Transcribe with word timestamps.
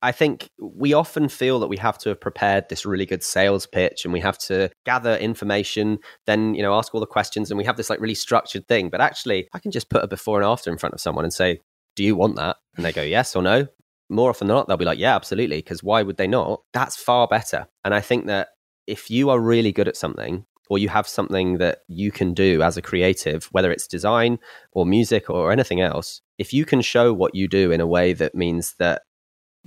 I 0.00 0.12
think 0.12 0.50
we 0.60 0.92
often 0.92 1.28
feel 1.28 1.58
that 1.60 1.66
we 1.66 1.76
have 1.78 1.98
to 1.98 2.10
have 2.10 2.20
prepared 2.20 2.68
this 2.68 2.86
really 2.86 3.06
good 3.06 3.22
sales 3.22 3.66
pitch 3.66 4.04
and 4.04 4.12
we 4.12 4.20
have 4.20 4.38
to 4.38 4.70
gather 4.86 5.16
information, 5.16 5.98
then, 6.26 6.54
you 6.54 6.62
know, 6.62 6.74
ask 6.74 6.94
all 6.94 7.00
the 7.00 7.06
questions 7.06 7.50
and 7.50 7.58
we 7.58 7.64
have 7.64 7.76
this 7.76 7.90
like 7.90 8.00
really 8.00 8.14
structured 8.14 8.68
thing. 8.68 8.90
But 8.90 9.00
actually, 9.00 9.48
I 9.52 9.58
can 9.58 9.72
just 9.72 9.90
put 9.90 10.04
a 10.04 10.06
before 10.06 10.38
and 10.38 10.46
after 10.46 10.70
in 10.70 10.78
front 10.78 10.94
of 10.94 11.00
someone 11.00 11.24
and 11.24 11.32
say, 11.32 11.60
Do 11.96 12.04
you 12.04 12.14
want 12.14 12.36
that? 12.36 12.56
And 12.76 12.84
they 12.84 12.92
go, 12.92 13.02
Yes 13.02 13.34
or 13.34 13.42
no. 13.42 13.66
More 14.08 14.30
often 14.30 14.46
than 14.46 14.56
not, 14.56 14.68
they'll 14.68 14.76
be 14.76 14.84
like, 14.84 15.00
Yeah, 15.00 15.16
absolutely. 15.16 15.58
Because 15.58 15.82
why 15.82 16.02
would 16.02 16.16
they 16.16 16.28
not? 16.28 16.62
That's 16.72 16.96
far 16.96 17.26
better. 17.26 17.66
And 17.84 17.92
I 17.92 18.00
think 18.00 18.26
that 18.26 18.50
if 18.86 19.10
you 19.10 19.30
are 19.30 19.40
really 19.40 19.72
good 19.72 19.88
at 19.88 19.96
something, 19.96 20.46
or 20.70 20.78
you 20.78 20.88
have 20.88 21.08
something 21.08 21.58
that 21.58 21.78
you 21.88 22.12
can 22.12 22.34
do 22.34 22.62
as 22.62 22.76
a 22.76 22.82
creative, 22.82 23.46
whether 23.52 23.72
it's 23.72 23.86
design 23.86 24.38
or 24.72 24.84
music 24.84 25.30
or 25.30 25.50
anything 25.50 25.80
else, 25.80 26.20
if 26.36 26.52
you 26.52 26.64
can 26.64 26.80
show 26.80 27.12
what 27.12 27.34
you 27.34 27.48
do 27.48 27.70
in 27.70 27.80
a 27.80 27.86
way 27.86 28.12
that 28.12 28.34
means 28.34 28.74
that 28.78 29.02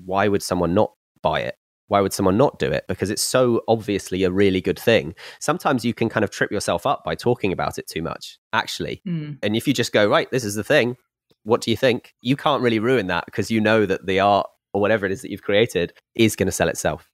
why 0.05 0.27
would 0.27 0.43
someone 0.43 0.73
not 0.73 0.93
buy 1.21 1.41
it? 1.41 1.55
Why 1.87 1.99
would 1.99 2.13
someone 2.13 2.37
not 2.37 2.57
do 2.57 2.71
it? 2.71 2.85
Because 2.87 3.09
it's 3.09 3.21
so 3.21 3.63
obviously 3.67 4.23
a 4.23 4.31
really 4.31 4.61
good 4.61 4.79
thing. 4.79 5.13
Sometimes 5.39 5.83
you 5.83 5.93
can 5.93 6.07
kind 6.07 6.23
of 6.23 6.31
trip 6.31 6.49
yourself 6.49 6.85
up 6.85 7.03
by 7.03 7.15
talking 7.15 7.51
about 7.51 7.77
it 7.77 7.87
too 7.87 8.01
much, 8.01 8.39
actually. 8.53 9.01
Mm. 9.05 9.39
And 9.43 9.57
if 9.57 9.67
you 9.67 9.73
just 9.73 9.91
go, 9.91 10.07
right, 10.07 10.31
this 10.31 10.45
is 10.45 10.55
the 10.55 10.63
thing, 10.63 10.95
what 11.43 11.59
do 11.59 11.69
you 11.69 11.75
think? 11.75 12.13
You 12.21 12.37
can't 12.37 12.63
really 12.63 12.79
ruin 12.79 13.07
that 13.07 13.25
because 13.25 13.51
you 13.51 13.59
know 13.59 13.85
that 13.85 14.05
the 14.05 14.21
art 14.21 14.47
or 14.73 14.79
whatever 14.79 15.05
it 15.05 15.11
is 15.11 15.21
that 15.21 15.31
you've 15.31 15.41
created 15.41 15.91
is 16.15 16.35
going 16.37 16.47
to 16.47 16.51
sell 16.51 16.69
itself. 16.69 17.09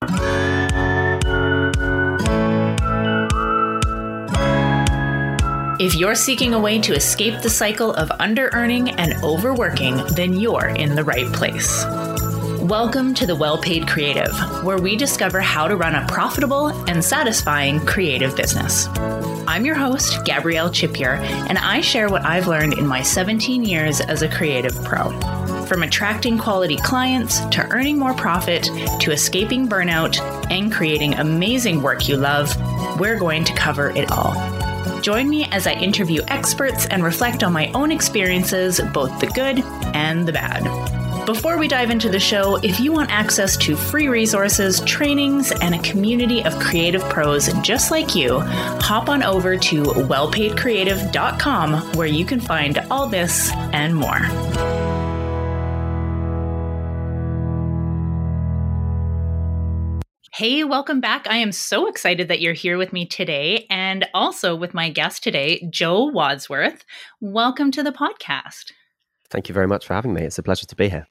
If 5.80 5.96
you're 5.96 6.16
seeking 6.16 6.56
a 6.56 6.60
way 6.60 6.80
to 6.82 6.96
escape 6.96 7.42
the 7.42 7.50
cycle 7.50 7.94
of 7.94 8.12
under 8.20 8.50
earning 8.54 8.90
and 8.92 9.14
overworking, 9.24 9.98
then 10.16 10.34
you're 10.34 10.70
in 10.70 10.96
the 10.96 11.04
right 11.04 11.32
place. 11.34 11.86
Welcome 12.68 13.14
to 13.14 13.26
the 13.26 13.34
Well 13.34 13.58
Paid 13.58 13.88
Creative, 13.88 14.36
where 14.62 14.78
we 14.78 14.98
discover 14.98 15.40
how 15.40 15.70
to 15.70 15.78
run 15.78 15.96
a 15.96 16.06
profitable 16.06 16.68
and 16.90 17.02
satisfying 17.02 17.80
creative 17.86 18.36
business. 18.36 18.88
I'm 19.48 19.66
your 19.66 19.76
host, 19.76 20.26
Gabrielle 20.26 20.70
Chipier, 20.70 21.16
and 21.48 21.58
I 21.58 21.80
share 21.80 22.10
what 22.10 22.26
I've 22.26 22.50
learned 22.50 22.74
in 22.74 22.86
my 22.86 23.02
17 23.02 23.64
years 23.64 24.02
as 24.02 24.22
a 24.22 24.28
creative 24.28 24.76
pro. 24.84 25.12
From 25.68 25.82
attracting 25.82 26.38
quality 26.38 26.76
clients 26.76 27.40
to 27.52 27.66
earning 27.70 27.98
more 27.98 28.14
profit 28.14 28.64
to 29.00 29.12
escaping 29.12 29.70
burnout 29.70 30.20
and 30.52 30.70
creating 30.70 31.14
amazing 31.14 31.82
work 31.82 32.10
you 32.10 32.18
love, 32.18 32.54
we're 33.00 33.18
going 33.18 33.46
to 33.46 33.54
cover 33.54 33.92
it 33.92 34.12
all. 34.12 34.34
Join 35.00 35.30
me 35.30 35.46
as 35.54 35.68
I 35.68 35.72
interview 35.72 36.22
experts 36.28 36.86
and 36.88 37.02
reflect 37.02 37.44
on 37.44 37.54
my 37.54 37.72
own 37.72 37.94
experiences, 37.94 38.82
both 38.94 39.22
the 39.22 39.28
good 39.28 39.64
and 39.96 40.28
the 40.28 40.34
bad. 40.34 40.97
Before 41.28 41.58
we 41.58 41.68
dive 41.68 41.90
into 41.90 42.08
the 42.08 42.22
show, 42.22 42.56
if 42.64 42.80
you 42.80 42.94
want 42.94 43.12
access 43.12 43.58
to 43.58 43.76
free 43.76 44.08
resources, 44.08 44.80
trainings, 44.86 45.52
and 45.52 45.76
a 45.76 45.80
community 45.80 46.42
of 46.42 46.58
creative 46.58 47.04
pros 47.10 47.52
just 47.64 47.92
like 47.92 48.16
you, 48.16 48.40
hop 48.40 49.10
on 49.10 49.22
over 49.22 49.58
to 49.58 49.84
wellpaidcreative.com 49.84 51.98
where 51.98 52.08
you 52.08 52.24
can 52.24 52.40
find 52.40 52.78
all 52.90 53.10
this 53.10 53.52
and 53.74 53.94
more. 53.94 54.20
Hey, 60.34 60.64
welcome 60.64 61.02
back. 61.02 61.28
I 61.30 61.40
am 61.40 61.52
so 61.52 61.88
excited 61.88 62.30
that 62.30 62.40
you're 62.40 62.54
here 62.54 62.78
with 62.78 62.94
me 62.94 63.06
today 63.06 63.68
and 63.70 64.08
also 64.14 64.56
with 64.56 64.74
my 64.74 64.90
guest 64.90 65.26
today, 65.26 65.68
Joe 65.72 66.06
Wadsworth. 66.06 66.86
Welcome 67.20 67.72
to 67.72 67.84
the 67.84 67.92
podcast. 67.92 68.72
Thank 69.30 69.50
you 69.50 69.54
very 69.54 69.68
much 69.68 69.86
for 69.86 69.94
having 69.94 70.14
me. 70.14 70.22
It's 70.22 70.38
a 70.38 70.44
pleasure 70.44 70.66
to 70.66 70.76
be 70.78 70.88
here. 70.88 71.06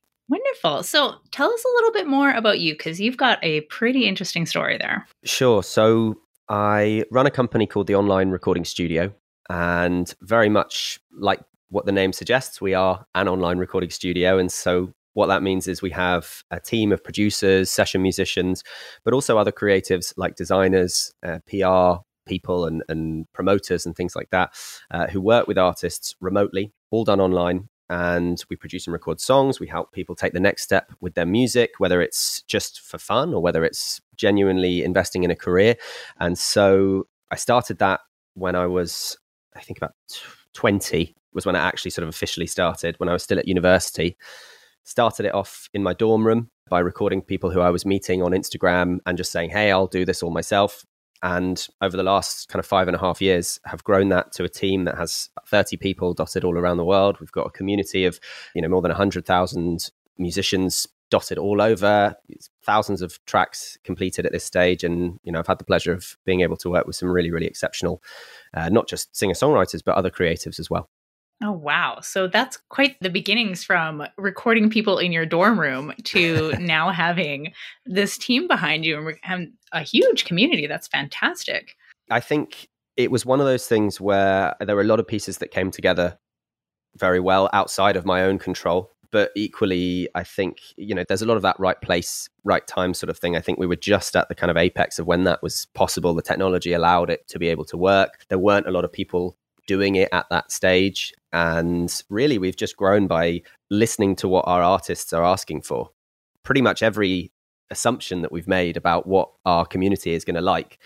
Wonderful. 0.64 0.82
So 0.82 1.16
tell 1.30 1.52
us 1.52 1.64
a 1.64 1.74
little 1.76 1.92
bit 1.92 2.06
more 2.06 2.30
about 2.30 2.60
you 2.60 2.74
because 2.74 3.00
you've 3.00 3.16
got 3.16 3.38
a 3.42 3.62
pretty 3.62 4.06
interesting 4.06 4.46
story 4.46 4.78
there. 4.78 5.06
Sure. 5.24 5.62
So 5.62 6.16
I 6.48 7.04
run 7.10 7.26
a 7.26 7.30
company 7.30 7.66
called 7.66 7.86
the 7.86 7.94
Online 7.94 8.30
Recording 8.30 8.64
Studio, 8.64 9.12
and 9.48 10.12
very 10.22 10.48
much 10.48 11.00
like 11.18 11.40
what 11.68 11.86
the 11.86 11.92
name 11.92 12.12
suggests, 12.12 12.60
we 12.60 12.74
are 12.74 13.04
an 13.14 13.28
online 13.28 13.58
recording 13.58 13.90
studio. 13.90 14.38
And 14.38 14.50
so 14.50 14.92
what 15.14 15.26
that 15.26 15.42
means 15.42 15.66
is 15.66 15.82
we 15.82 15.90
have 15.90 16.42
a 16.50 16.60
team 16.60 16.92
of 16.92 17.02
producers, 17.02 17.70
session 17.70 18.02
musicians, 18.02 18.62
but 19.04 19.14
also 19.14 19.38
other 19.38 19.52
creatives 19.52 20.12
like 20.16 20.36
designers, 20.36 21.12
uh, 21.24 21.38
PR 21.48 22.02
people, 22.26 22.66
and, 22.66 22.82
and, 22.88 23.26
promoters 23.32 23.86
and 23.86 23.96
things 23.96 24.16
like 24.16 24.30
that 24.30 24.52
uh, 24.90 25.06
who 25.06 25.20
work 25.20 25.46
with 25.46 25.56
artists 25.58 26.16
remotely, 26.20 26.72
all 26.90 27.04
done 27.04 27.20
online. 27.20 27.68
And 27.88 28.42
we 28.50 28.56
produce 28.56 28.86
and 28.86 28.92
record 28.92 29.20
songs. 29.20 29.60
We 29.60 29.68
help 29.68 29.92
people 29.92 30.14
take 30.14 30.32
the 30.32 30.40
next 30.40 30.62
step 30.62 30.92
with 31.00 31.14
their 31.14 31.26
music, 31.26 31.72
whether 31.78 32.00
it's 32.00 32.42
just 32.42 32.80
for 32.80 32.98
fun 32.98 33.32
or 33.32 33.40
whether 33.40 33.64
it's 33.64 34.00
genuinely 34.16 34.82
investing 34.82 35.22
in 35.22 35.30
a 35.30 35.36
career. 35.36 35.76
And 36.18 36.38
so 36.38 37.06
I 37.30 37.36
started 37.36 37.78
that 37.78 38.00
when 38.34 38.56
I 38.56 38.66
was, 38.66 39.16
I 39.54 39.60
think, 39.60 39.78
about 39.78 39.94
20 40.54 41.14
was 41.32 41.46
when 41.46 41.54
I 41.56 41.60
actually 41.60 41.90
sort 41.90 42.02
of 42.02 42.08
officially 42.08 42.46
started 42.46 42.96
when 42.98 43.08
I 43.08 43.12
was 43.12 43.22
still 43.22 43.38
at 43.38 43.46
university 43.46 44.16
started 44.86 45.26
it 45.26 45.34
off 45.34 45.68
in 45.74 45.82
my 45.82 45.92
dorm 45.92 46.26
room 46.26 46.48
by 46.70 46.78
recording 46.78 47.20
people 47.20 47.50
who 47.50 47.60
I 47.60 47.70
was 47.70 47.84
meeting 47.84 48.22
on 48.22 48.30
Instagram 48.30 48.98
and 49.04 49.18
just 49.18 49.32
saying, 49.32 49.50
hey, 49.50 49.70
I'll 49.70 49.88
do 49.88 50.04
this 50.04 50.22
all 50.22 50.30
myself. 50.30 50.84
And 51.22 51.66
over 51.80 51.96
the 51.96 52.02
last 52.02 52.48
kind 52.48 52.60
of 52.60 52.66
five 52.66 52.88
and 52.88 52.96
a 52.96 53.00
half 53.00 53.20
years, 53.20 53.58
have 53.64 53.84
grown 53.84 54.10
that 54.10 54.32
to 54.32 54.44
a 54.44 54.48
team 54.48 54.84
that 54.84 54.96
has 54.96 55.30
30 55.46 55.76
people 55.76 56.14
dotted 56.14 56.44
all 56.44 56.58
around 56.58 56.76
the 56.76 56.84
world. 56.84 57.18
We've 57.20 57.32
got 57.32 57.46
a 57.46 57.50
community 57.50 58.04
of, 58.04 58.20
you 58.54 58.62
know, 58.62 58.68
more 58.68 58.82
than 58.82 58.90
100,000 58.90 59.90
musicians 60.18 60.86
dotted 61.08 61.38
all 61.38 61.62
over, 61.62 62.16
thousands 62.64 63.00
of 63.00 63.24
tracks 63.26 63.78
completed 63.84 64.26
at 64.26 64.32
this 64.32 64.44
stage. 64.44 64.82
And, 64.82 65.20
you 65.22 65.30
know, 65.30 65.38
I've 65.38 65.46
had 65.46 65.58
the 65.58 65.64
pleasure 65.64 65.92
of 65.92 66.16
being 66.24 66.40
able 66.40 66.56
to 66.58 66.70
work 66.70 66.86
with 66.86 66.96
some 66.96 67.10
really, 67.10 67.30
really 67.30 67.46
exceptional, 67.46 68.02
uh, 68.54 68.68
not 68.68 68.88
just 68.88 69.14
singer 69.16 69.34
songwriters, 69.34 69.82
but 69.84 69.94
other 69.94 70.10
creatives 70.10 70.58
as 70.58 70.68
well. 70.68 70.88
Oh, 71.42 71.52
wow. 71.52 71.98
So 72.00 72.28
that's 72.28 72.58
quite 72.70 72.96
the 73.00 73.10
beginnings 73.10 73.62
from 73.62 74.06
recording 74.16 74.70
people 74.70 74.98
in 74.98 75.12
your 75.12 75.26
dorm 75.26 75.60
room 75.60 75.92
to 76.04 76.52
now 76.58 76.90
having 76.90 77.52
this 77.84 78.16
team 78.16 78.48
behind 78.48 78.86
you 78.86 79.12
and 79.22 79.52
a 79.72 79.82
huge 79.82 80.24
community. 80.24 80.66
That's 80.66 80.88
fantastic. 80.88 81.76
I 82.10 82.20
think 82.20 82.68
it 82.96 83.10
was 83.10 83.26
one 83.26 83.40
of 83.40 83.46
those 83.46 83.66
things 83.66 84.00
where 84.00 84.54
there 84.60 84.74
were 84.74 84.82
a 84.82 84.86
lot 84.86 85.00
of 85.00 85.06
pieces 85.06 85.38
that 85.38 85.50
came 85.50 85.70
together 85.70 86.18
very 86.96 87.20
well 87.20 87.50
outside 87.52 87.96
of 87.96 88.06
my 88.06 88.22
own 88.22 88.38
control. 88.38 88.90
But 89.12 89.30
equally, 89.36 90.08
I 90.14 90.24
think, 90.24 90.58
you 90.76 90.94
know, 90.94 91.04
there's 91.06 91.22
a 91.22 91.26
lot 91.26 91.36
of 91.36 91.42
that 91.42 91.60
right 91.60 91.80
place, 91.80 92.28
right 92.44 92.66
time 92.66 92.92
sort 92.94 93.10
of 93.10 93.18
thing. 93.18 93.36
I 93.36 93.40
think 93.40 93.58
we 93.58 93.66
were 93.66 93.76
just 93.76 94.16
at 94.16 94.28
the 94.28 94.34
kind 94.34 94.50
of 94.50 94.56
apex 94.56 94.98
of 94.98 95.06
when 95.06 95.24
that 95.24 95.42
was 95.42 95.66
possible. 95.74 96.14
The 96.14 96.22
technology 96.22 96.72
allowed 96.72 97.10
it 97.10 97.28
to 97.28 97.38
be 97.38 97.48
able 97.48 97.64
to 97.66 97.76
work. 97.76 98.24
There 98.28 98.38
weren't 98.38 98.66
a 98.66 98.72
lot 98.72 98.84
of 98.84 98.92
people 98.92 99.36
doing 99.66 99.96
it 99.96 100.08
at 100.12 100.26
that 100.30 100.50
stage. 100.50 101.12
And 101.32 101.92
really, 102.08 102.38
we've 102.38 102.56
just 102.56 102.76
grown 102.76 103.06
by 103.06 103.42
listening 103.70 104.16
to 104.16 104.28
what 104.28 104.46
our 104.46 104.62
artists 104.62 105.12
are 105.12 105.24
asking 105.24 105.62
for. 105.62 105.90
Pretty 106.42 106.62
much 106.62 106.82
every 106.82 107.32
assumption 107.70 108.22
that 108.22 108.32
we've 108.32 108.48
made 108.48 108.76
about 108.76 109.06
what 109.06 109.30
our 109.44 109.66
community 109.66 110.12
is 110.12 110.24
going 110.24 110.36
to 110.36 110.40
like 110.40 110.78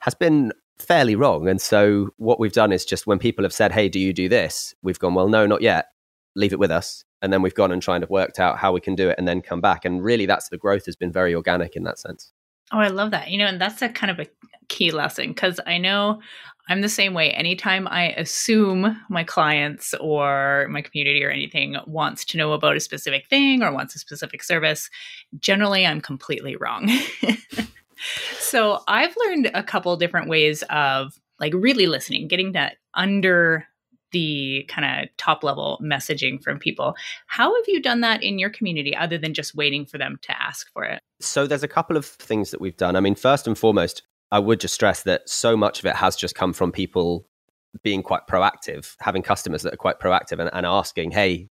has 0.00 0.14
been 0.14 0.52
fairly 0.78 1.14
wrong. 1.14 1.48
And 1.48 1.60
so, 1.60 2.10
what 2.16 2.40
we've 2.40 2.52
done 2.52 2.72
is 2.72 2.84
just 2.84 3.06
when 3.06 3.18
people 3.18 3.44
have 3.44 3.52
said, 3.52 3.72
Hey, 3.72 3.88
do 3.88 4.00
you 4.00 4.12
do 4.12 4.28
this? 4.28 4.74
We've 4.82 4.98
gone, 4.98 5.14
Well, 5.14 5.28
no, 5.28 5.46
not 5.46 5.62
yet. 5.62 5.88
Leave 6.34 6.52
it 6.52 6.58
with 6.58 6.70
us. 6.70 7.04
And 7.20 7.32
then 7.32 7.42
we've 7.42 7.54
gone 7.54 7.70
and 7.70 7.80
tried 7.80 8.00
to 8.00 8.06
worked 8.08 8.40
out 8.40 8.58
how 8.58 8.72
we 8.72 8.80
can 8.80 8.96
do 8.96 9.08
it 9.08 9.16
and 9.16 9.28
then 9.28 9.42
come 9.42 9.60
back. 9.60 9.84
And 9.84 10.02
really, 10.02 10.26
that's 10.26 10.48
the 10.48 10.58
growth 10.58 10.86
has 10.86 10.96
been 10.96 11.12
very 11.12 11.34
organic 11.34 11.76
in 11.76 11.84
that 11.84 11.98
sense. 11.98 12.32
Oh, 12.72 12.78
I 12.78 12.88
love 12.88 13.10
that. 13.12 13.30
You 13.30 13.38
know, 13.38 13.46
and 13.46 13.60
that's 13.60 13.82
a 13.82 13.88
kind 13.88 14.10
of 14.10 14.18
a 14.18 14.28
key 14.68 14.90
lesson 14.90 15.28
because 15.28 15.60
I 15.66 15.78
know 15.78 16.20
I'm 16.72 16.80
the 16.80 16.88
same 16.88 17.12
way. 17.12 17.30
Anytime 17.32 17.86
I 17.86 18.12
assume 18.12 18.98
my 19.10 19.24
clients 19.24 19.92
or 20.00 20.68
my 20.70 20.80
community 20.80 21.22
or 21.22 21.28
anything 21.28 21.76
wants 21.86 22.24
to 22.24 22.38
know 22.38 22.54
about 22.54 22.76
a 22.76 22.80
specific 22.80 23.26
thing 23.28 23.62
or 23.62 23.70
wants 23.74 23.94
a 23.94 23.98
specific 23.98 24.42
service, 24.42 24.88
generally 25.38 25.86
I'm 25.86 26.00
completely 26.00 26.56
wrong. 26.56 26.90
so 28.38 28.80
I've 28.88 29.14
learned 29.26 29.50
a 29.52 29.62
couple 29.62 29.94
different 29.98 30.30
ways 30.30 30.64
of 30.70 31.12
like 31.38 31.52
really 31.52 31.86
listening, 31.86 32.26
getting 32.26 32.52
that 32.52 32.76
under 32.94 33.66
the 34.12 34.64
kind 34.70 35.02
of 35.04 35.14
top 35.18 35.44
level 35.44 35.78
messaging 35.82 36.42
from 36.42 36.58
people. 36.58 36.94
How 37.26 37.54
have 37.54 37.64
you 37.66 37.82
done 37.82 38.00
that 38.00 38.22
in 38.22 38.38
your 38.38 38.48
community 38.48 38.96
other 38.96 39.18
than 39.18 39.34
just 39.34 39.54
waiting 39.54 39.84
for 39.84 39.98
them 39.98 40.18
to 40.22 40.42
ask 40.42 40.72
for 40.72 40.84
it? 40.84 41.02
So 41.20 41.46
there's 41.46 41.62
a 41.62 41.68
couple 41.68 41.98
of 41.98 42.06
things 42.06 42.50
that 42.50 42.62
we've 42.62 42.76
done. 42.78 42.96
I 42.96 43.00
mean, 43.00 43.14
first 43.14 43.46
and 43.46 43.58
foremost, 43.58 44.02
I 44.32 44.38
would 44.38 44.58
just 44.58 44.74
stress 44.74 45.02
that 45.04 45.28
so 45.28 45.56
much 45.56 45.78
of 45.78 45.84
it 45.84 45.94
has 45.94 46.16
just 46.16 46.34
come 46.34 46.52
from 46.54 46.72
people 46.72 47.28
being 47.82 48.02
quite 48.02 48.26
proactive, 48.26 48.96
having 48.98 49.22
customers 49.22 49.62
that 49.62 49.74
are 49.74 49.78
quite 49.78 50.00
proactive 50.00 50.40
and, 50.40 50.50
and 50.52 50.66
asking, 50.66 51.10
hey, 51.12 51.48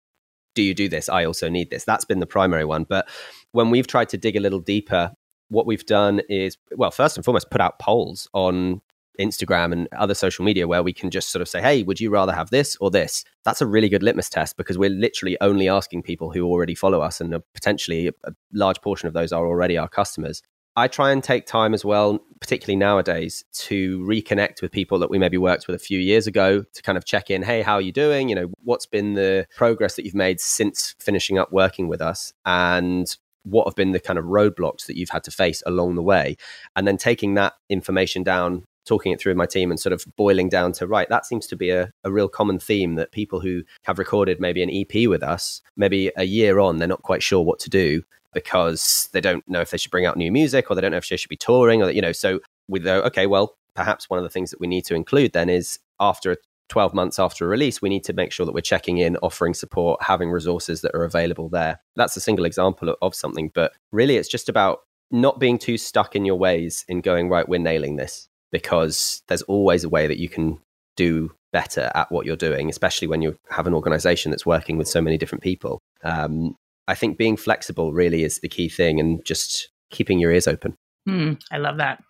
do 0.55 0.63
you 0.63 0.75
do 0.75 0.89
this? 0.89 1.09
I 1.09 1.25
also 1.25 1.49
need 1.49 1.71
this. 1.71 1.85
That's 1.85 2.05
been 2.05 2.21
the 2.21 2.27
primary 2.27 2.65
one. 2.65 2.85
But 2.85 3.09
when 3.53 3.71
we've 3.71 3.87
tried 3.87 4.09
to 4.11 4.17
dig 4.17 4.37
a 4.37 4.41
little 4.41 4.61
deeper, 4.61 5.13
what 5.49 5.67
we've 5.67 5.85
done 5.87 6.21
is, 6.29 6.57
well, 6.77 6.91
first 6.91 7.17
and 7.17 7.25
foremost, 7.25 7.51
put 7.51 7.61
out 7.61 7.79
polls 7.79 8.29
on 8.33 8.81
Instagram 9.21 9.73
and 9.73 9.89
other 9.97 10.15
social 10.15 10.45
media 10.45 10.69
where 10.69 10.83
we 10.83 10.93
can 10.93 11.11
just 11.11 11.31
sort 11.31 11.43
of 11.43 11.49
say, 11.49 11.61
hey, 11.61 11.83
would 11.83 12.01
you 12.01 12.11
rather 12.11 12.33
have 12.33 12.51
this 12.51 12.77
or 12.81 12.91
this? 12.91 13.25
That's 13.45 13.61
a 13.61 13.67
really 13.67 13.89
good 13.89 14.05
litmus 14.05 14.29
test 14.29 14.57
because 14.57 14.79
we're 14.79 14.91
literally 14.91 15.37
only 15.41 15.69
asking 15.69 16.05
people 16.05 16.31
who 16.31 16.47
already 16.47 16.77
follow 16.77 17.01
us, 17.01 17.21
and 17.21 17.35
potentially 17.55 18.13
a 18.25 18.33
large 18.53 18.81
portion 18.81 19.09
of 19.09 19.15
those 19.15 19.33
are 19.33 19.47
already 19.47 19.77
our 19.77 19.89
customers. 19.89 20.43
I 20.79 20.87
try 20.87 21.11
and 21.11 21.25
take 21.25 21.45
time 21.45 21.75
as 21.75 21.85
well, 21.85 22.21
particularly 22.41 22.77
nowadays, 22.77 23.45
to 23.53 23.99
reconnect 24.07 24.63
with 24.63 24.71
people 24.71 25.01
that 25.01 25.11
we 25.11 25.19
maybe 25.19 25.37
worked 25.37 25.67
with 25.67 25.75
a 25.75 25.79
few 25.81 25.99
years 25.99 26.29
ago 26.29 26.63
to 26.73 26.83
kind 26.83 26.97
of 26.97 27.05
check 27.05 27.31
in. 27.31 27.43
Hey, 27.43 27.63
how 27.63 27.75
are 27.75 27.81
you 27.81 27.91
doing? 27.91 28.29
You 28.29 28.37
know, 28.37 28.53
what's 28.63 28.87
been 28.87 29.15
the 29.15 29.49
progress 29.57 29.97
that 29.97 30.05
you've 30.05 30.15
made 30.15 30.39
since 30.39 30.95
finishing 31.01 31.37
up 31.37 31.53
working 31.53 31.89
with 31.89 32.01
us? 32.01 32.33
And 32.47 33.09
what 33.43 33.67
have 33.67 33.75
been 33.75 33.91
the 33.91 33.99
kind 33.99 34.21
of 34.21 34.27
roadblocks 34.27 34.87
that 34.87 34.97
you've 34.97 35.11
had 35.11 35.25
to 35.25 35.33
face 35.33 35.65
along 35.67 35.97
the 35.97 36.03
way? 36.03 36.37
And 36.77 36.87
then 36.87 36.97
taking 36.97 37.35
that 37.35 37.55
information 37.69 38.23
down, 38.23 38.65
talking 38.87 39.11
it 39.11 39.21
through 39.21 39.35
my 39.35 39.47
team 39.47 39.73
and 39.73 39.81
sort 39.81 39.93
of 39.93 40.05
boiling 40.15 40.49
down 40.49 40.71
to, 40.75 40.87
right, 40.87 41.09
that 41.09 41.27
seems 41.27 41.49
to 41.49 41.57
be 41.57 41.71
a, 41.71 41.91
a 42.05 42.13
real 42.13 42.29
common 42.29 42.61
theme 42.61 42.95
that 42.95 43.11
people 43.11 43.41
who 43.41 43.65
have 43.83 43.99
recorded 43.99 44.39
maybe 44.39 44.63
an 44.63 44.71
EP 44.71 45.09
with 45.09 45.25
us, 45.25 45.61
maybe 45.77 46.13
a 46.17 46.25
year 46.25 46.61
on, 46.61 46.77
they're 46.77 46.87
not 46.87 47.03
quite 47.03 47.25
sure 47.25 47.43
what 47.43 47.59
to 47.59 47.69
do 47.69 48.05
because 48.33 49.09
they 49.13 49.21
don't 49.21 49.47
know 49.49 49.61
if 49.61 49.71
they 49.71 49.79
should 49.79 49.91
bring 49.91 50.07
out 50.07 50.17
new 50.17 50.31
music 50.31 50.71
or 50.71 50.75
they 50.75 50.81
don't 50.81 50.91
know 50.91 50.97
if 50.99 51.09
they 51.09 51.17
should 51.17 51.29
be 51.29 51.37
touring 51.37 51.83
or 51.83 51.91
you 51.91 52.03
know 52.03 52.13
so 52.13 52.41
we 52.69 52.79
go 52.79 53.01
okay 53.03 53.27
well 53.27 53.57
perhaps 53.75 54.11
one 54.11 54.19
of 54.19 54.25
the 54.25 54.31
things 54.31 54.51
that 54.51 54.61
we 54.61 54.67
need 54.67 54.85
to 54.85 54.95
include 54.95 55.33
then 55.33 55.49
is 55.49 55.79
after 56.01 56.37
12 56.69 56.93
months 56.93 57.19
after 57.19 57.45
a 57.45 57.49
release 57.49 57.81
we 57.81 57.89
need 57.89 58.05
to 58.05 58.13
make 58.13 58.33
sure 58.33 58.45
that 58.45 58.53
we're 58.53 58.61
checking 58.61 58.99
in 58.99 59.17
offering 59.19 59.55
support 59.55 60.03
having 60.03 60.31
resources 60.31 60.83
that 60.83 60.95
are 60.95 61.05
available 61.05 61.49
there 61.49 61.81
that's 61.97 62.17
a 62.17 62.21
single 62.21 62.45
example 62.45 62.95
of, 63.01 63.15
something 63.15 63.51
but 63.55 63.73
really 63.93 64.17
it's 64.17 64.29
just 64.29 64.49
about 64.49 64.81
not 65.11 65.41
being 65.41 65.59
too 65.59 65.79
stuck 65.79 66.15
in 66.15 66.27
your 66.27 66.37
ways 66.37 66.85
in 66.89 67.01
going 67.01 67.29
right 67.31 67.49
we're 67.49 67.59
nailing 67.59 67.97
this 67.97 68.29
because 68.53 69.23
there's 69.29 69.43
always 69.43 69.85
a 69.85 69.89
way 69.89 70.07
that 70.07 70.19
you 70.19 70.29
can 70.29 70.59
do 70.97 71.33
better 71.53 71.91
at 71.95 72.11
what 72.11 72.27
you're 72.27 72.37
doing, 72.37 72.69
especially 72.69 73.09
when 73.09 73.23
you 73.23 73.39
have 73.51 73.67
an 73.67 73.75
organization 73.75 74.31
that's 74.31 74.45
working 74.45 74.77
with 74.77 74.89
so 74.89 75.01
many 75.01 75.17
different 75.17 75.43
people. 75.43 75.81
Um, 76.03 76.57
I 76.89 76.95
think 76.95 77.19
being 77.19 77.37
flexible 77.37 77.93
really 77.93 78.25
is 78.25 78.41
the 78.41 78.49
key 78.49 78.69
thing 78.69 78.99
and 78.99 79.25
just 79.25 79.69
keeping 79.91 80.19
your 80.19 80.33
ears 80.33 80.49
open. 80.49 80.75
Mm, 81.09 81.41
I 81.53 81.59
love 81.59 81.77
that. 81.77 82.03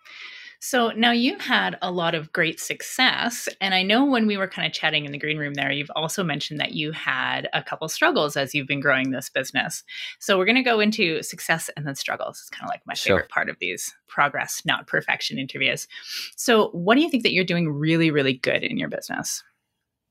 So 0.61 0.91
now 0.91 1.11
you've 1.11 1.39
had 1.39 1.77
a 1.81 1.89
lot 1.89 2.15
of 2.15 2.33
great 2.33 2.59
success. 2.59 3.47
And 3.61 3.73
I 3.73 3.81
know 3.81 4.03
when 4.03 4.27
we 4.27 4.35
were 4.35 4.47
kind 4.47 4.67
of 4.67 4.73
chatting 4.73 5.05
in 5.05 5.13
the 5.13 5.17
green 5.17 5.37
room 5.37 5.53
there, 5.53 5.71
you've 5.71 5.91
also 5.95 6.21
mentioned 6.21 6.59
that 6.59 6.73
you 6.73 6.91
had 6.91 7.47
a 7.53 7.63
couple 7.63 7.87
struggles 7.87 8.35
as 8.35 8.53
you've 8.53 8.67
been 8.67 8.81
growing 8.81 9.11
this 9.11 9.29
business. 9.29 9.83
So 10.19 10.37
we're 10.37 10.45
going 10.45 10.57
to 10.57 10.61
go 10.61 10.81
into 10.81 11.23
success 11.23 11.69
and 11.77 11.87
then 11.87 11.95
struggles. 11.95 12.39
It's 12.41 12.49
kind 12.49 12.67
of 12.67 12.73
like 12.73 12.81
my 12.85 12.93
sure. 12.93 13.17
favorite 13.17 13.29
part 13.29 13.49
of 13.49 13.55
these 13.59 13.93
progress, 14.07 14.61
not 14.65 14.87
perfection 14.87 15.39
interviews. 15.39 15.87
So, 16.35 16.69
what 16.71 16.95
do 16.95 17.01
you 17.01 17.09
think 17.09 17.23
that 17.23 17.31
you're 17.31 17.45
doing 17.45 17.69
really, 17.69 18.11
really 18.11 18.33
good 18.33 18.63
in 18.63 18.77
your 18.77 18.89
business? 18.89 19.43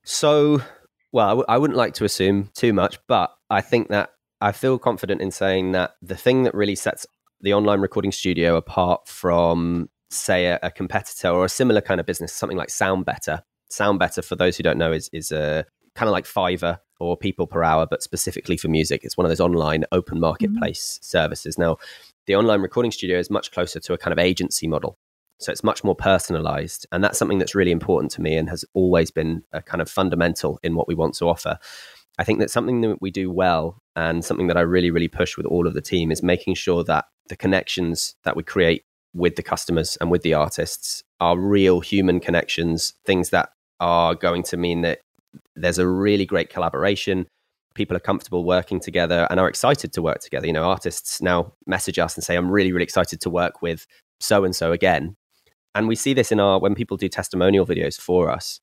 So, 0.05 0.63
well, 1.13 1.27
I 1.27 1.31
w- 1.31 1.47
I 1.49 1.59
wouldn't 1.59 1.77
like 1.77 1.95
to 1.95 2.05
assume 2.05 2.51
too 2.55 2.73
much, 2.73 2.99
but 3.07 3.35
I 3.51 3.61
think 3.61 3.89
that 3.89 4.11
I 4.41 4.53
feel 4.53 4.79
confident 4.79 5.21
in 5.21 5.31
saying 5.31 5.73
that 5.73 5.97
the 6.01 6.17
thing 6.17 6.45
that 6.45 6.55
really 6.55 6.75
sets 6.75 7.07
the 7.41 7.55
online 7.55 7.81
recording 7.81 8.13
studio 8.13 8.57
apart 8.57 9.07
from, 9.09 9.91
say, 10.11 10.47
a, 10.47 10.59
a 10.63 10.71
competitor 10.71 11.29
or 11.29 11.45
a 11.45 11.49
similar 11.49 11.81
kind 11.81 12.01
of 12.01 12.07
business, 12.07 12.33
something 12.33 12.59
like 12.59 12.69
SoundBetter. 12.69 13.43
SoundBetter, 13.71 14.25
for 14.25 14.37
those 14.37 14.57
who 14.57 14.63
don't 14.63 14.79
know, 14.79 14.93
is 14.93 15.11
is 15.13 15.31
a 15.33 15.65
kind 15.95 16.09
of 16.09 16.13
like 16.13 16.25
Fiverr 16.25 16.79
or 17.01 17.17
people 17.17 17.47
per 17.47 17.63
hour, 17.63 17.87
but 17.87 18.03
specifically 18.03 18.57
for 18.57 18.69
music. 18.69 19.03
It's 19.05 19.17
one 19.17 19.25
of 19.25 19.31
those 19.31 19.41
online 19.41 19.85
open 19.93 20.15
mm-hmm. 20.15 20.23
marketplace 20.23 20.99
mm-hmm. 20.99 21.05
services. 21.05 21.59
Now, 21.59 21.77
the 22.27 22.37
online 22.37 22.61
recording 22.61 22.93
studio 22.93 23.19
is 23.19 23.31
much 23.31 23.51
closer 23.51 23.81
to 23.81 23.93
a 23.93 23.99
kind 23.99 24.13
of 24.13 24.19
agency 24.19 24.67
model. 24.67 24.99
So 25.39 25.53
it's 25.53 25.63
much 25.63 25.85
more 25.85 25.95
personalized. 25.95 26.87
And 26.91 27.03
that's 27.03 27.19
something 27.19 27.39
that's 27.39 27.55
really 27.55 27.71
important 27.71 28.11
to 28.13 28.21
me 28.21 28.37
and 28.37 28.49
has 28.49 28.65
always 28.75 29.11
been 29.11 29.45
a 29.53 29.63
kind 29.63 29.81
of 29.81 29.89
fundamental 29.89 30.59
in 30.63 30.75
what 30.75 30.89
we 30.89 30.95
want 30.95 31.15
to 31.15 31.29
offer. 31.29 31.59
I 32.19 32.25
think 32.25 32.41
that 32.41 32.51
something 32.51 32.81
that 32.81 33.01
we 33.01 33.11
do 33.11 33.31
well 33.31 33.81
and 33.95 34.25
something 34.25 34.49
that 34.49 34.57
I 34.57 34.63
really, 34.63 34.91
really 34.91 35.09
push 35.09 35.37
with 35.37 35.47
all 35.47 35.67
of 35.67 35.75
the 35.75 35.81
team 35.81 36.11
is 36.11 36.23
making 36.23 36.55
sure 36.55 36.83
that 36.85 37.07
the 37.29 37.37
connections 37.37 38.17
that 38.25 38.37
we 38.37 38.43
create 38.43 38.83
with 39.15 39.37
the 39.37 39.43
customers 39.43 39.97
and 40.01 40.11
with 40.11 40.23
the 40.23 40.35
artists 40.35 41.03
are 41.21 41.39
real 41.39 41.81
human 41.81 42.21
connections, 42.21 42.95
things 43.05 43.31
that 43.31 43.51
are 43.81 44.15
going 44.15 44.43
to 44.43 44.57
mean 44.57 44.83
that 44.83 45.01
there's 45.55 45.79
a 45.79 45.87
really 45.87 46.27
great 46.27 46.51
collaboration. 46.51 47.27
People 47.75 47.97
are 47.97 48.01
comfortable 48.01 48.45
working 48.45 48.81
together 48.81 49.27
and 49.31 49.39
are 49.39 49.49
excited 49.49 49.93
to 49.93 50.03
work 50.03 50.19
together. 50.21 50.47
You 50.47 50.53
know, 50.53 50.65
artists 50.65 51.23
now 51.23 51.53
message 51.67 51.99
us 51.99 52.17
and 52.17 52.25
say, 52.25 52.35
I'm 52.35 52.51
really, 52.51 52.73
really 52.73 52.85
excited 52.85 53.21
to 53.21 53.31
work 53.31 53.63
with 53.63 53.87
so 54.21 54.45
and 54.45 54.55
so 54.55 54.73
again. 54.73 55.17
And 55.75 55.87
we 55.87 55.95
see 55.95 56.15
this 56.15 56.33
in 56.33 56.41
our, 56.41 56.59
when 56.59 56.75
people 56.75 56.97
do 56.97 57.09
testimonial 57.09 57.67
videos 57.67 58.01
for 58.01 58.31
us, 58.31 58.59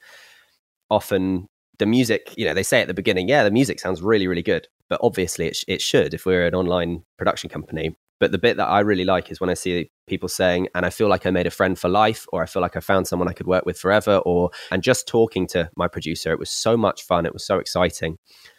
often 0.89 1.47
the 1.79 1.85
music, 1.85 2.33
you 2.37 2.45
know, 2.45 2.53
they 2.53 2.63
say 2.63 2.81
at 2.81 2.87
the 2.87 2.93
beginning, 2.93 3.27
yeah, 3.27 3.43
the 3.43 3.51
music 3.51 3.79
sounds 3.79 4.01
really, 4.01 4.27
really 4.27 4.43
good. 4.43 4.67
But 4.89 4.99
obviously, 5.03 5.47
it, 5.47 5.55
sh- 5.55 5.65
it 5.67 5.81
should 5.81 6.13
if 6.13 6.25
we're 6.25 6.45
an 6.45 6.55
online 6.55 7.03
production 7.17 7.49
company. 7.49 7.95
But 8.19 8.31
the 8.31 8.37
bit 8.37 8.55
that 8.57 8.67
I 8.67 8.79
really 8.79 9.03
like 9.03 9.29
is 9.29 9.41
when 9.41 9.49
I 9.49 9.55
see 9.55 9.89
people 10.07 10.29
saying, 10.29 10.69
and 10.73 10.85
I 10.85 10.89
feel 10.89 11.09
like 11.09 11.25
I 11.25 11.31
made 11.31 11.47
a 11.47 11.51
friend 11.51 11.77
for 11.77 11.89
life, 11.89 12.25
or 12.31 12.41
I 12.41 12.45
feel 12.45 12.61
like 12.61 12.77
I 12.77 12.79
found 12.79 13.07
someone 13.07 13.27
I 13.27 13.33
could 13.33 13.47
work 13.47 13.65
with 13.65 13.77
forever, 13.77 14.17
or, 14.25 14.51
and 14.71 14.81
just 14.81 15.07
talking 15.07 15.47
to 15.47 15.69
my 15.75 15.87
producer, 15.87 16.31
it 16.31 16.39
was 16.39 16.49
so 16.49 16.77
much 16.77 17.03
fun. 17.03 17.25
It 17.25 17.33
was 17.33 17.45
so 17.45 17.59
exciting. 17.59 18.17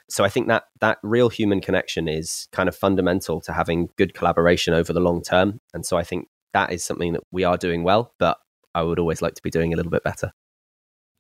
So 0.09 0.25
I 0.25 0.29
think 0.29 0.49
that 0.49 0.65
that 0.81 0.99
real 1.03 1.29
human 1.31 1.61
connection 1.61 2.07
is 2.07 2.49
kind 2.53 2.69
of 2.69 2.77
fundamental 2.77 3.41
to 3.43 3.53
having 3.53 3.89
good 3.97 4.15
collaboration 4.15 4.75
over 4.75 4.93
the 4.93 5.01
long 5.01 5.23
term. 5.23 5.61
And 5.73 5.87
so 5.87 5.97
I 5.97 6.03
think 6.03 6.29
that 6.53 6.73
is 6.73 6.85
something 6.85 7.15
that 7.15 7.23
we 7.33 7.45
are 7.45 7.57
doing 7.57 7.83
well, 7.83 8.13
but 8.19 8.39
I 8.75 8.83
would 8.83 8.99
always 8.99 9.23
like 9.23 9.35
to 9.35 9.43
be 9.43 9.51
doing 9.51 9.73
a 9.73 9.77
little 9.77 9.91
bit 9.91 10.05
better. 10.05 10.33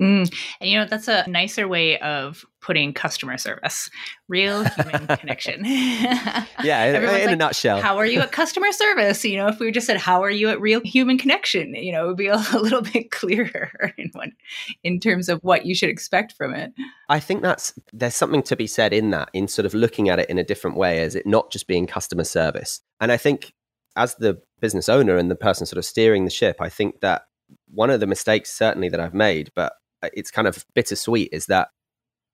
Mm. 0.00 0.30
And 0.60 0.70
you 0.70 0.78
know, 0.78 0.84
that's 0.84 1.08
a 1.08 1.24
nicer 1.26 1.66
way 1.66 1.98
of 1.98 2.44
putting 2.60 2.92
customer 2.92 3.38
service, 3.38 3.88
real 4.28 4.64
human 4.64 5.06
connection. 5.18 5.64
yeah, 5.64 6.84
in, 6.84 6.96
in 6.96 7.06
like, 7.06 7.22
a 7.28 7.36
nutshell. 7.36 7.80
How 7.80 7.96
are 7.96 8.04
you 8.04 8.20
at 8.20 8.32
customer 8.32 8.72
service? 8.72 9.24
You 9.24 9.38
know, 9.38 9.46
if 9.46 9.58
we 9.58 9.70
just 9.70 9.86
said, 9.86 9.96
how 9.96 10.22
are 10.22 10.30
you 10.30 10.50
at 10.50 10.60
real 10.60 10.80
human 10.80 11.16
connection? 11.16 11.74
You 11.74 11.92
know, 11.92 12.04
it 12.04 12.08
would 12.08 12.16
be 12.16 12.26
a, 12.26 12.34
a 12.52 12.58
little 12.58 12.82
bit 12.82 13.10
clearer 13.10 13.94
in, 13.96 14.10
one, 14.12 14.32
in 14.84 15.00
terms 15.00 15.28
of 15.28 15.40
what 15.42 15.64
you 15.64 15.74
should 15.74 15.90
expect 15.90 16.32
from 16.32 16.52
it. 16.54 16.72
I 17.08 17.20
think 17.20 17.42
that's, 17.42 17.72
there's 17.92 18.16
something 18.16 18.42
to 18.44 18.56
be 18.56 18.66
said 18.66 18.92
in 18.92 19.10
that, 19.10 19.30
in 19.32 19.48
sort 19.48 19.64
of 19.64 19.72
looking 19.72 20.08
at 20.08 20.18
it 20.18 20.28
in 20.28 20.38
a 20.38 20.44
different 20.44 20.76
way, 20.76 21.00
as 21.00 21.14
it 21.14 21.26
not 21.26 21.50
just 21.50 21.66
being 21.66 21.86
customer 21.86 22.24
service. 22.24 22.80
And 23.00 23.10
I 23.12 23.16
think 23.16 23.54
as 23.96 24.14
the 24.16 24.42
business 24.60 24.88
owner 24.88 25.16
and 25.16 25.30
the 25.30 25.36
person 25.36 25.66
sort 25.66 25.78
of 25.78 25.86
steering 25.86 26.24
the 26.24 26.30
ship, 26.30 26.56
I 26.60 26.68
think 26.68 27.00
that 27.00 27.22
one 27.72 27.90
of 27.90 28.00
the 28.00 28.06
mistakes 28.06 28.52
certainly 28.52 28.88
that 28.88 29.00
I've 29.00 29.14
made, 29.14 29.52
but 29.54 29.72
Uh, 30.02 30.10
it's 30.12 30.30
kind 30.30 30.46
of 30.46 30.64
bittersweet 30.74 31.30
is 31.32 31.46
that 31.46 31.68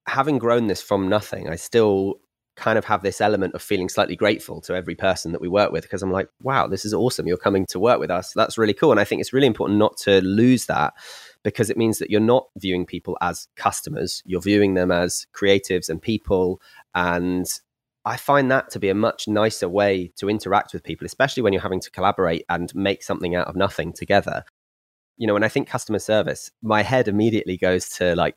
having 0.06 0.38
grown 0.38 0.66
this 0.66 0.82
from 0.82 1.08
nothing, 1.08 1.48
I 1.48 1.56
still 1.56 2.16
kind 2.56 2.76
of 2.76 2.84
have 2.84 3.02
this 3.02 3.20
element 3.20 3.54
of 3.54 3.62
feeling 3.62 3.88
slightly 3.88 4.16
grateful 4.16 4.60
to 4.60 4.74
every 4.74 4.94
person 4.94 5.32
that 5.32 5.40
we 5.40 5.48
work 5.48 5.72
with 5.72 5.82
because 5.82 6.02
I'm 6.02 6.12
like, 6.12 6.28
wow, 6.42 6.66
this 6.66 6.84
is 6.84 6.92
awesome. 6.92 7.26
You're 7.26 7.38
coming 7.38 7.66
to 7.66 7.80
work 7.80 7.98
with 7.98 8.10
us. 8.10 8.32
That's 8.34 8.58
really 8.58 8.74
cool. 8.74 8.90
And 8.90 9.00
I 9.00 9.04
think 9.04 9.20
it's 9.20 9.32
really 9.32 9.46
important 9.46 9.78
not 9.78 9.96
to 9.98 10.20
lose 10.20 10.66
that 10.66 10.92
because 11.42 11.70
it 11.70 11.78
means 11.78 11.98
that 11.98 12.10
you're 12.10 12.20
not 12.20 12.48
viewing 12.58 12.84
people 12.84 13.16
as 13.20 13.48
customers, 13.56 14.22
you're 14.26 14.40
viewing 14.40 14.74
them 14.74 14.90
as 14.90 15.26
creatives 15.34 15.88
and 15.88 16.00
people. 16.00 16.60
And 16.94 17.46
I 18.04 18.16
find 18.16 18.50
that 18.50 18.70
to 18.70 18.78
be 18.78 18.90
a 18.90 18.94
much 18.94 19.28
nicer 19.28 19.68
way 19.68 20.12
to 20.16 20.28
interact 20.28 20.74
with 20.74 20.84
people, 20.84 21.06
especially 21.06 21.42
when 21.42 21.52
you're 21.52 21.62
having 21.62 21.80
to 21.80 21.90
collaborate 21.90 22.44
and 22.48 22.74
make 22.74 23.02
something 23.02 23.34
out 23.34 23.46
of 23.46 23.56
nothing 23.56 23.92
together 23.92 24.44
you 25.22 25.28
know, 25.28 25.34
when 25.34 25.44
I 25.44 25.48
think 25.48 25.68
customer 25.68 26.00
service, 26.00 26.50
my 26.62 26.82
head 26.82 27.06
immediately 27.06 27.56
goes 27.56 27.88
to 27.90 28.16
like 28.16 28.34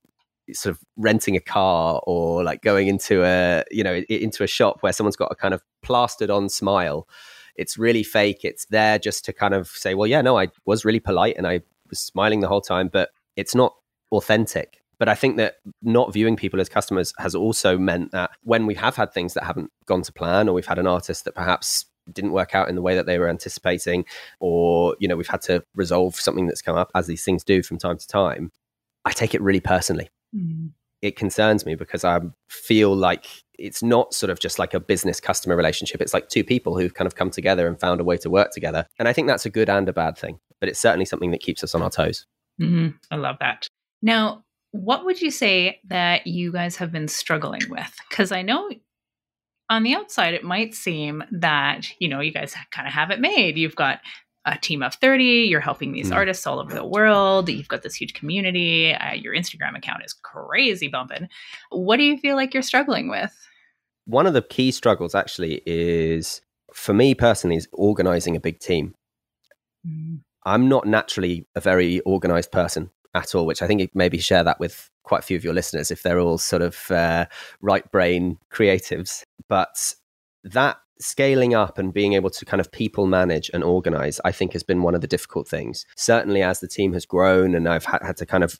sort 0.53 0.75
of 0.75 0.79
renting 0.97 1.35
a 1.35 1.39
car 1.39 1.99
or 2.05 2.43
like 2.43 2.61
going 2.61 2.87
into 2.87 3.23
a 3.23 3.63
you 3.71 3.83
know 3.83 3.95
into 4.07 4.43
a 4.43 4.47
shop 4.47 4.83
where 4.83 4.93
someone's 4.93 5.15
got 5.15 5.31
a 5.31 5.35
kind 5.35 5.55
of 5.55 5.63
plastered 5.81 6.29
on 6.29 6.47
smile. 6.47 7.07
It's 7.55 7.75
really 7.75 8.03
fake. 8.03 8.41
It's 8.43 8.65
there 8.65 8.99
just 8.99 9.25
to 9.25 9.33
kind 9.33 9.55
of 9.55 9.67
say 9.69 9.95
well 9.95 10.05
yeah 10.05 10.21
no 10.21 10.37
i 10.37 10.49
was 10.67 10.85
really 10.85 10.99
polite 10.99 11.35
and 11.37 11.47
i 11.47 11.61
was 11.89 11.99
smiling 11.99 12.41
the 12.41 12.47
whole 12.47 12.61
time 12.61 12.87
but 12.87 13.09
it's 13.35 13.55
not 13.55 13.73
authentic. 14.11 14.83
But 14.99 15.09
i 15.09 15.15
think 15.15 15.37
that 15.37 15.55
not 15.81 16.13
viewing 16.13 16.35
people 16.35 16.61
as 16.61 16.69
customers 16.69 17.13
has 17.17 17.33
also 17.33 17.79
meant 17.79 18.11
that 18.11 18.29
when 18.43 18.67
we 18.67 18.75
have 18.75 18.95
had 18.95 19.11
things 19.11 19.33
that 19.33 19.43
haven't 19.43 19.71
gone 19.87 20.03
to 20.03 20.13
plan 20.13 20.47
or 20.47 20.53
we've 20.53 20.67
had 20.67 20.77
an 20.77 20.85
artist 20.85 21.25
that 21.25 21.33
perhaps 21.33 21.85
didn't 22.11 22.31
work 22.31 22.55
out 22.55 22.69
in 22.69 22.75
the 22.75 22.81
way 22.81 22.95
that 22.95 23.05
they 23.05 23.19
were 23.19 23.29
anticipating 23.29 24.05
or 24.39 24.95
you 24.99 25.07
know 25.07 25.15
we've 25.15 25.27
had 25.27 25.41
to 25.41 25.63
resolve 25.75 26.15
something 26.15 26.47
that's 26.47 26.61
come 26.61 26.75
up 26.75 26.91
as 26.95 27.07
these 27.07 27.23
things 27.23 27.43
do 27.43 27.63
from 27.63 27.77
time 27.77 27.97
to 27.97 28.07
time 28.07 28.51
i 29.05 29.11
take 29.11 29.33
it 29.33 29.41
really 29.41 29.59
personally. 29.59 30.09
Mm. 30.35 30.71
it 31.01 31.15
concerns 31.15 31.65
me 31.65 31.75
because 31.75 32.03
i 32.03 32.19
feel 32.49 32.95
like 32.95 33.25
it's 33.57 33.81
not 33.81 34.13
sort 34.13 34.29
of 34.29 34.39
just 34.39 34.59
like 34.59 34.73
a 34.73 34.79
business 34.79 35.21
customer 35.21 35.55
relationship. 35.55 36.01
It's 36.01 36.13
like 36.13 36.27
two 36.27 36.43
people 36.43 36.77
who've 36.77 36.93
kind 36.93 37.05
of 37.05 37.15
come 37.15 37.29
together 37.29 37.67
and 37.67 37.79
found 37.79 38.01
a 38.01 38.03
way 38.03 38.17
to 38.17 38.29
work 38.29 38.51
together. 38.51 38.85
And 38.99 39.07
i 39.07 39.13
think 39.13 39.27
that's 39.27 39.45
a 39.45 39.49
good 39.49 39.69
and 39.69 39.87
a 39.87 39.93
bad 39.93 40.17
thing 40.17 40.39
but 40.59 40.69
it's 40.69 40.79
certainly 40.79 41.05
something 41.05 41.31
that 41.31 41.41
keeps 41.41 41.63
us 41.63 41.75
on 41.75 41.81
our 41.81 41.89
toes. 41.89 42.25
Mm-hmm. 42.61 42.95
i 43.11 43.15
love 43.15 43.37
that. 43.39 43.67
Now 44.01 44.43
what 44.71 45.05
would 45.05 45.21
you 45.21 45.31
say 45.31 45.79
that 45.85 46.27
you 46.27 46.51
guys 46.51 46.75
have 46.77 46.91
been 46.91 47.07
struggling 47.07 47.61
with? 47.69 47.95
Because 48.09 48.31
i 48.31 48.41
know 48.41 48.69
on 49.69 49.83
the 49.83 49.95
outside, 49.95 50.33
it 50.33 50.43
might 50.43 50.73
seem 50.73 51.23
that, 51.31 51.87
you 51.99 52.07
know, 52.07 52.19
you 52.19 52.31
guys 52.31 52.55
kind 52.71 52.87
of 52.87 52.93
have 52.93 53.11
it 53.11 53.19
made. 53.19 53.57
You've 53.57 53.75
got 53.75 53.99
a 54.45 54.57
team 54.57 54.83
of 54.83 54.93
30, 54.95 55.23
you're 55.23 55.59
helping 55.59 55.91
these 55.91 56.11
mm. 56.11 56.15
artists 56.15 56.45
all 56.45 56.59
over 56.59 56.73
the 56.73 56.85
world, 56.85 57.49
you've 57.49 57.67
got 57.67 57.81
this 57.81 57.95
huge 57.95 58.13
community, 58.13 58.93
uh, 58.93 59.13
your 59.13 59.33
Instagram 59.33 59.75
account 59.75 60.03
is 60.05 60.13
crazy 60.13 60.87
bumping. 60.87 61.27
What 61.71 61.97
do 61.97 62.03
you 62.03 62.17
feel 62.17 62.35
like 62.35 62.53
you're 62.53 62.61
struggling 62.61 63.09
with? 63.09 63.33
One 64.05 64.27
of 64.27 64.33
the 64.33 64.43
key 64.43 64.69
struggles 64.71 65.15
actually 65.15 65.63
is 65.65 66.41
for 66.71 66.93
me 66.93 67.15
personally 67.15 67.55
is 67.55 67.67
organizing 67.73 68.35
a 68.35 68.39
big 68.39 68.59
team. 68.59 68.93
Mm. 69.87 70.19
I'm 70.45 70.69
not 70.69 70.85
naturally 70.85 71.47
a 71.55 71.59
very 71.59 72.01
organized 72.01 72.51
person 72.51 72.91
at 73.15 73.33
all, 73.33 73.47
which 73.47 73.63
I 73.63 73.67
think 73.67 73.89
maybe 73.95 74.19
share 74.19 74.43
that 74.43 74.59
with 74.59 74.91
quite 75.05 75.19
a 75.19 75.23
few 75.23 75.37
of 75.37 75.43
your 75.43 75.53
listeners 75.53 75.91
if 75.91 76.03
they're 76.03 76.19
all 76.19 76.37
sort 76.37 76.61
of 76.61 76.91
uh, 76.91 77.25
right 77.61 77.89
brain 77.91 78.37
creatives. 78.51 79.23
But 79.47 79.93
that 80.43 80.77
scaling 80.99 81.53
up 81.53 81.77
and 81.77 81.93
being 81.93 82.13
able 82.13 82.29
to 82.29 82.45
kind 82.45 82.61
of 82.61 82.71
people 82.71 83.07
manage 83.07 83.49
and 83.53 83.63
organize, 83.63 84.19
I 84.25 84.31
think 84.31 84.53
has 84.53 84.63
been 84.63 84.81
one 84.81 84.95
of 84.95 85.01
the 85.01 85.07
difficult 85.07 85.47
things. 85.47 85.85
Certainly, 85.95 86.41
as 86.41 86.59
the 86.59 86.67
team 86.67 86.93
has 86.93 87.05
grown 87.05 87.55
and 87.55 87.67
I've 87.67 87.85
had, 87.85 88.17
to 88.17 88.25
kind 88.25 88.43
of 88.43 88.59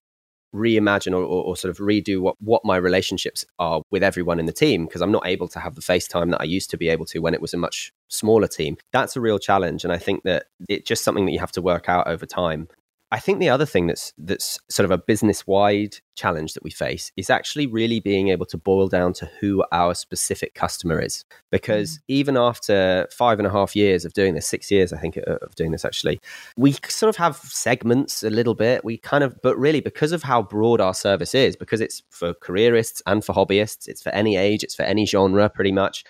reimagine 0.53 1.11
or, 1.11 1.23
or, 1.23 1.43
or, 1.43 1.57
sort 1.57 1.69
of 1.69 1.77
redo 1.77 2.19
what, 2.19 2.35
what 2.39 2.63
my 2.63 2.77
relationships 2.77 3.43
are 3.59 3.81
with 3.91 4.03
everyone 4.03 4.39
in 4.39 4.45
the 4.45 4.53
team 4.53 4.85
because 4.85 5.01
I'm 5.01 5.11
not 5.11 5.27
able 5.27 5.49
to 5.49 5.59
have 5.59 5.75
the 5.75 5.81
FaceTime 5.81 6.31
that 6.31 6.41
I 6.41 6.45
used 6.45 6.69
to 6.71 6.77
be 6.77 6.87
able 6.87 7.05
to 7.07 7.19
when 7.19 7.33
it 7.33 7.41
was 7.41 7.53
a 7.53 7.57
much 7.57 7.91
smaller 8.07 8.47
team. 8.47 8.77
That's 8.93 9.15
a 9.15 9.21
real 9.21 9.37
challenge. 9.37 9.83
And 9.83 9.91
I 9.91 9.97
think 9.97 10.23
that 10.23 10.45
it's 10.69 10.87
just 10.87 11.03
something 11.03 11.25
that 11.25 11.31
you 11.31 11.39
have 11.39 11.51
to 11.53 11.61
work 11.61 11.89
out 11.89 12.07
over 12.07 12.25
time. 12.25 12.69
I 13.15 13.19
think 13.19 13.39
the 13.39 13.47
other 13.47 13.65
thing 13.65 13.87
that's 13.87 14.11
that's 14.17 14.59
sort 14.69 14.83
of 14.83 14.91
a 14.91 14.97
business 14.97 15.47
wide 15.47 15.95
challenge 16.17 16.53
that 16.53 16.63
we 16.63 16.69
face 16.69 17.13
is 17.15 17.29
actually 17.29 17.65
really 17.65 18.01
being 18.01 18.27
able 18.27 18.45
to 18.47 18.57
boil 18.57 18.89
down 18.89 19.13
to 19.13 19.25
who 19.39 19.63
our 19.71 19.93
specific 19.93 20.53
customer 20.53 20.99
is. 20.99 21.23
Because 21.49 21.91
mm. 21.91 22.01
even 22.09 22.35
after 22.35 23.07
five 23.09 23.39
and 23.39 23.47
a 23.47 23.51
half 23.51 23.73
years 23.73 24.03
of 24.03 24.11
doing 24.11 24.33
this, 24.33 24.45
six 24.45 24.69
years 24.69 24.91
I 24.91 24.97
think 24.97 25.15
of 25.15 25.55
doing 25.55 25.71
this 25.71 25.85
actually, 25.85 26.19
we 26.57 26.73
sort 26.89 27.07
of 27.07 27.15
have 27.15 27.37
segments 27.37 28.21
a 28.21 28.29
little 28.29 28.53
bit. 28.53 28.83
We 28.83 28.97
kind 28.97 29.23
of, 29.23 29.41
but 29.41 29.57
really 29.57 29.79
because 29.79 30.11
of 30.11 30.21
how 30.21 30.41
broad 30.41 30.81
our 30.81 30.93
service 30.93 31.33
is, 31.33 31.55
because 31.55 31.79
it's 31.79 32.03
for 32.09 32.33
careerists 32.33 33.01
and 33.05 33.23
for 33.23 33.33
hobbyists, 33.33 33.87
it's 33.87 34.03
for 34.03 34.09
any 34.09 34.35
age, 34.35 34.61
it's 34.61 34.75
for 34.75 34.83
any 34.83 35.05
genre 35.05 35.47
pretty 35.47 35.71
much 35.71 36.03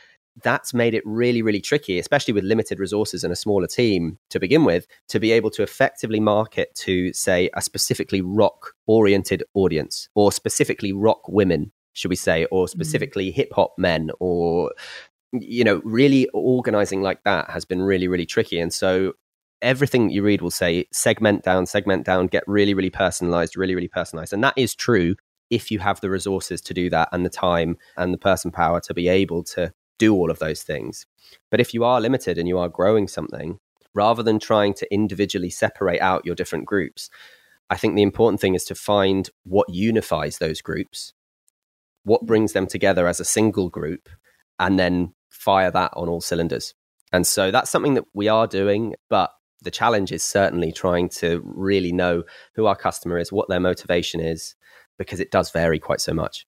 that's 0.43 0.73
made 0.73 0.93
it 0.93 1.03
really, 1.05 1.41
really 1.41 1.61
tricky, 1.61 1.97
especially 1.97 2.33
with 2.33 2.43
limited 2.43 2.79
resources 2.79 3.23
and 3.23 3.31
a 3.31 3.35
smaller 3.35 3.67
team 3.67 4.17
to 4.29 4.39
begin 4.39 4.65
with, 4.65 4.85
to 5.09 5.19
be 5.19 5.31
able 5.31 5.49
to 5.51 5.63
effectively 5.63 6.19
market 6.19 6.75
to, 6.75 7.13
say, 7.13 7.49
a 7.53 7.61
specifically 7.61 8.21
rock 8.21 8.73
oriented 8.85 9.43
audience 9.53 10.09
or 10.13 10.31
specifically 10.31 10.91
rock 10.91 11.27
women, 11.29 11.71
should 11.93 12.09
we 12.09 12.15
say, 12.15 12.45
or 12.51 12.65
mm. 12.65 12.69
specifically 12.69 13.27
mm-hmm. 13.27 13.35
hip 13.35 13.53
hop 13.53 13.73
men 13.77 14.11
or, 14.19 14.71
you 15.31 15.63
know, 15.63 15.81
really 15.85 16.27
organizing 16.33 17.01
like 17.01 17.23
that 17.23 17.49
has 17.49 17.63
been 17.63 17.81
really, 17.81 18.07
really 18.07 18.25
tricky. 18.25 18.59
And 18.59 18.73
so 18.73 19.13
everything 19.61 20.09
you 20.09 20.21
read 20.21 20.41
will 20.41 20.51
say 20.51 20.85
segment 20.91 21.43
down, 21.43 21.65
segment 21.65 22.05
down, 22.05 22.27
get 22.27 22.43
really, 22.45 22.73
really 22.73 22.89
personalized, 22.89 23.55
really, 23.55 23.73
really 23.73 23.87
personalized. 23.87 24.33
And 24.33 24.43
that 24.43 24.53
is 24.57 24.75
true 24.75 25.15
if 25.49 25.71
you 25.71 25.79
have 25.79 26.01
the 26.01 26.09
resources 26.09 26.59
to 26.59 26.73
do 26.73 26.89
that 26.89 27.07
and 27.11 27.25
the 27.25 27.29
time 27.29 27.77
and 27.97 28.13
the 28.13 28.17
person 28.17 28.51
power 28.51 28.81
to 28.81 28.93
be 28.93 29.07
able 29.07 29.43
to 29.43 29.71
do 29.97 30.13
all 30.13 30.31
of 30.31 30.39
those 30.39 30.63
things. 30.63 31.05
But 31.51 31.59
if 31.59 31.73
you 31.73 31.83
are 31.83 32.01
limited 32.01 32.37
and 32.37 32.47
you 32.47 32.57
are 32.57 32.69
growing 32.69 33.07
something, 33.07 33.59
rather 33.93 34.21
than 34.21 34.39
trying 34.39 34.73
to 34.75 34.93
individually 34.93 35.49
separate 35.49 36.01
out 36.01 36.25
your 36.25 36.35
different 36.35 36.65
groups, 36.65 37.09
I 37.69 37.77
think 37.77 37.95
the 37.95 38.03
important 38.03 38.39
thing 38.39 38.55
is 38.55 38.65
to 38.65 38.75
find 38.75 39.29
what 39.43 39.69
unifies 39.69 40.37
those 40.37 40.61
groups, 40.61 41.13
what 42.03 42.25
brings 42.25 42.53
them 42.53 42.67
together 42.67 43.07
as 43.07 43.19
a 43.19 43.25
single 43.25 43.69
group, 43.69 44.09
and 44.59 44.77
then 44.77 45.13
fire 45.29 45.71
that 45.71 45.91
on 45.95 46.09
all 46.09 46.21
cylinders. 46.21 46.73
And 47.11 47.25
so 47.25 47.51
that's 47.51 47.69
something 47.69 47.95
that 47.95 48.05
we 48.13 48.27
are 48.27 48.47
doing, 48.47 48.95
but 49.09 49.31
the 49.61 49.71
challenge 49.71 50.11
is 50.11 50.23
certainly 50.23 50.71
trying 50.71 51.09
to 51.09 51.41
really 51.43 51.91
know 51.91 52.23
who 52.55 52.65
our 52.65 52.75
customer 52.75 53.17
is, 53.17 53.31
what 53.31 53.49
their 53.49 53.59
motivation 53.59 54.19
is, 54.19 54.55
because 54.97 55.19
it 55.19 55.31
does 55.31 55.49
vary 55.51 55.79
quite 55.79 56.01
so 56.01 56.13
much. 56.13 56.45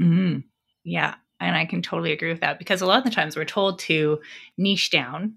Mm-hmm. 0.00 0.40
Yeah. 0.84 1.14
And 1.42 1.56
I 1.56 1.66
can 1.66 1.82
totally 1.82 2.12
agree 2.12 2.30
with 2.30 2.40
that 2.40 2.58
because 2.58 2.80
a 2.80 2.86
lot 2.86 2.98
of 2.98 3.04
the 3.04 3.10
times 3.10 3.36
we're 3.36 3.44
told 3.44 3.78
to 3.80 4.20
niche 4.56 4.90
down, 4.90 5.34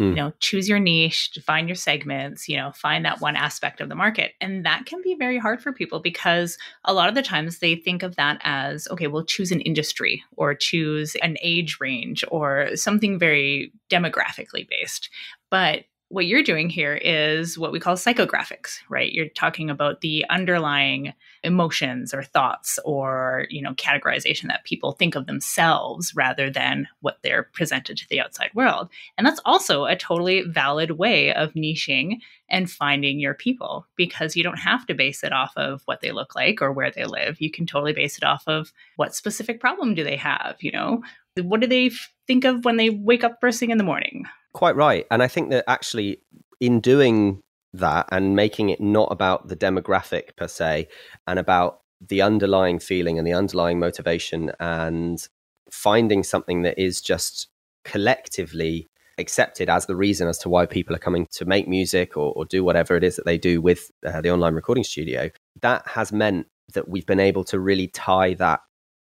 mm. 0.00 0.04
you 0.04 0.10
hmm. 0.10 0.14
know, 0.14 0.32
choose 0.40 0.68
your 0.68 0.78
niche, 0.78 1.38
find 1.44 1.68
your 1.68 1.76
segments, 1.76 2.48
you 2.48 2.56
know, 2.56 2.72
find 2.72 3.04
that 3.04 3.20
one 3.20 3.36
aspect 3.36 3.80
of 3.80 3.88
the 3.88 3.94
market. 3.94 4.32
And 4.40 4.64
that 4.66 4.86
can 4.86 5.00
be 5.02 5.14
very 5.14 5.38
hard 5.38 5.62
for 5.62 5.72
people 5.72 6.00
because 6.00 6.58
a 6.84 6.92
lot 6.92 7.08
of 7.08 7.14
the 7.14 7.22
times 7.22 7.58
they 7.58 7.74
think 7.74 8.02
of 8.02 8.16
that 8.16 8.40
as, 8.44 8.86
okay, 8.90 9.06
we'll 9.06 9.24
choose 9.24 9.50
an 9.50 9.60
industry 9.62 10.22
or 10.36 10.54
choose 10.54 11.14
an 11.16 11.36
age 11.42 11.78
range 11.80 12.24
or 12.28 12.70
something 12.74 13.18
very 13.18 13.72
demographically 13.90 14.68
based. 14.68 15.10
But 15.50 15.84
what 16.08 16.26
you're 16.26 16.42
doing 16.42 16.70
here 16.70 16.94
is 16.94 17.58
what 17.58 17.72
we 17.72 17.80
call 17.80 17.96
psychographics, 17.96 18.78
right? 18.88 19.12
You're 19.12 19.28
talking 19.28 19.68
about 19.68 20.02
the 20.02 20.24
underlying 20.30 21.12
emotions 21.42 22.14
or 22.14 22.22
thoughts 22.22 22.78
or, 22.84 23.46
you 23.50 23.60
know, 23.60 23.74
categorization 23.74 24.46
that 24.46 24.64
people 24.64 24.92
think 24.92 25.16
of 25.16 25.26
themselves 25.26 26.14
rather 26.14 26.48
than 26.48 26.86
what 27.00 27.18
they're 27.22 27.42
presented 27.52 27.96
to 27.96 28.08
the 28.08 28.20
outside 28.20 28.50
world. 28.54 28.88
And 29.18 29.26
that's 29.26 29.40
also 29.44 29.84
a 29.84 29.96
totally 29.96 30.42
valid 30.42 30.92
way 30.92 31.34
of 31.34 31.54
niching 31.54 32.18
and 32.48 32.70
finding 32.70 33.18
your 33.18 33.34
people 33.34 33.86
because 33.96 34.36
you 34.36 34.44
don't 34.44 34.58
have 34.58 34.86
to 34.86 34.94
base 34.94 35.24
it 35.24 35.32
off 35.32 35.52
of 35.56 35.82
what 35.86 36.02
they 36.02 36.12
look 36.12 36.36
like 36.36 36.62
or 36.62 36.72
where 36.72 36.92
they 36.92 37.04
live. 37.04 37.40
You 37.40 37.50
can 37.50 37.66
totally 37.66 37.92
base 37.92 38.16
it 38.16 38.24
off 38.24 38.44
of 38.46 38.72
what 38.94 39.16
specific 39.16 39.60
problem 39.60 39.94
do 39.94 40.04
they 40.04 40.16
have, 40.16 40.56
you 40.60 40.70
know? 40.70 41.02
What 41.42 41.60
do 41.60 41.66
they 41.66 41.90
think 42.28 42.44
of 42.44 42.64
when 42.64 42.76
they 42.76 42.90
wake 42.90 43.24
up 43.24 43.40
first 43.40 43.58
thing 43.58 43.70
in 43.70 43.78
the 43.78 43.84
morning? 43.84 44.24
Quite 44.56 44.74
right. 44.74 45.06
And 45.10 45.22
I 45.22 45.28
think 45.28 45.50
that 45.50 45.64
actually, 45.68 46.22
in 46.60 46.80
doing 46.80 47.42
that 47.74 48.08
and 48.10 48.34
making 48.34 48.70
it 48.70 48.80
not 48.80 49.12
about 49.12 49.48
the 49.48 49.54
demographic 49.54 50.34
per 50.34 50.48
se 50.48 50.88
and 51.26 51.38
about 51.38 51.80
the 52.00 52.22
underlying 52.22 52.78
feeling 52.78 53.18
and 53.18 53.26
the 53.26 53.34
underlying 53.34 53.78
motivation 53.78 54.52
and 54.58 55.28
finding 55.70 56.22
something 56.22 56.62
that 56.62 56.78
is 56.78 57.02
just 57.02 57.48
collectively 57.84 58.88
accepted 59.18 59.68
as 59.68 59.84
the 59.84 59.94
reason 59.94 60.26
as 60.26 60.38
to 60.38 60.48
why 60.48 60.64
people 60.64 60.96
are 60.96 61.00
coming 61.00 61.26
to 61.32 61.44
make 61.44 61.68
music 61.68 62.16
or, 62.16 62.32
or 62.32 62.46
do 62.46 62.64
whatever 62.64 62.96
it 62.96 63.04
is 63.04 63.16
that 63.16 63.26
they 63.26 63.36
do 63.36 63.60
with 63.60 63.90
uh, 64.06 64.22
the 64.22 64.30
online 64.30 64.54
recording 64.54 64.84
studio, 64.84 65.28
that 65.60 65.86
has 65.86 66.12
meant 66.12 66.46
that 66.72 66.88
we've 66.88 67.04
been 67.04 67.20
able 67.20 67.44
to 67.44 67.60
really 67.60 67.88
tie 67.88 68.32
that 68.32 68.60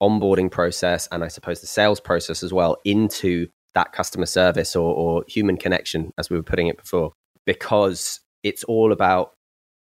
onboarding 0.01 0.49
process 0.49 1.07
and 1.11 1.23
I 1.23 1.27
suppose 1.27 1.61
the 1.61 1.67
sales 1.67 1.99
process 1.99 2.41
as 2.41 2.51
well 2.51 2.77
into 2.83 3.49
that 3.75 3.91
customer 3.91 4.25
service 4.25 4.75
or, 4.75 4.93
or 4.93 5.23
human 5.27 5.57
connection, 5.57 6.11
as 6.17 6.29
we 6.29 6.37
were 6.37 6.43
putting 6.43 6.67
it 6.67 6.77
before, 6.77 7.13
because 7.45 8.21
it's 8.41 8.63
all 8.63 8.91
about 8.91 9.33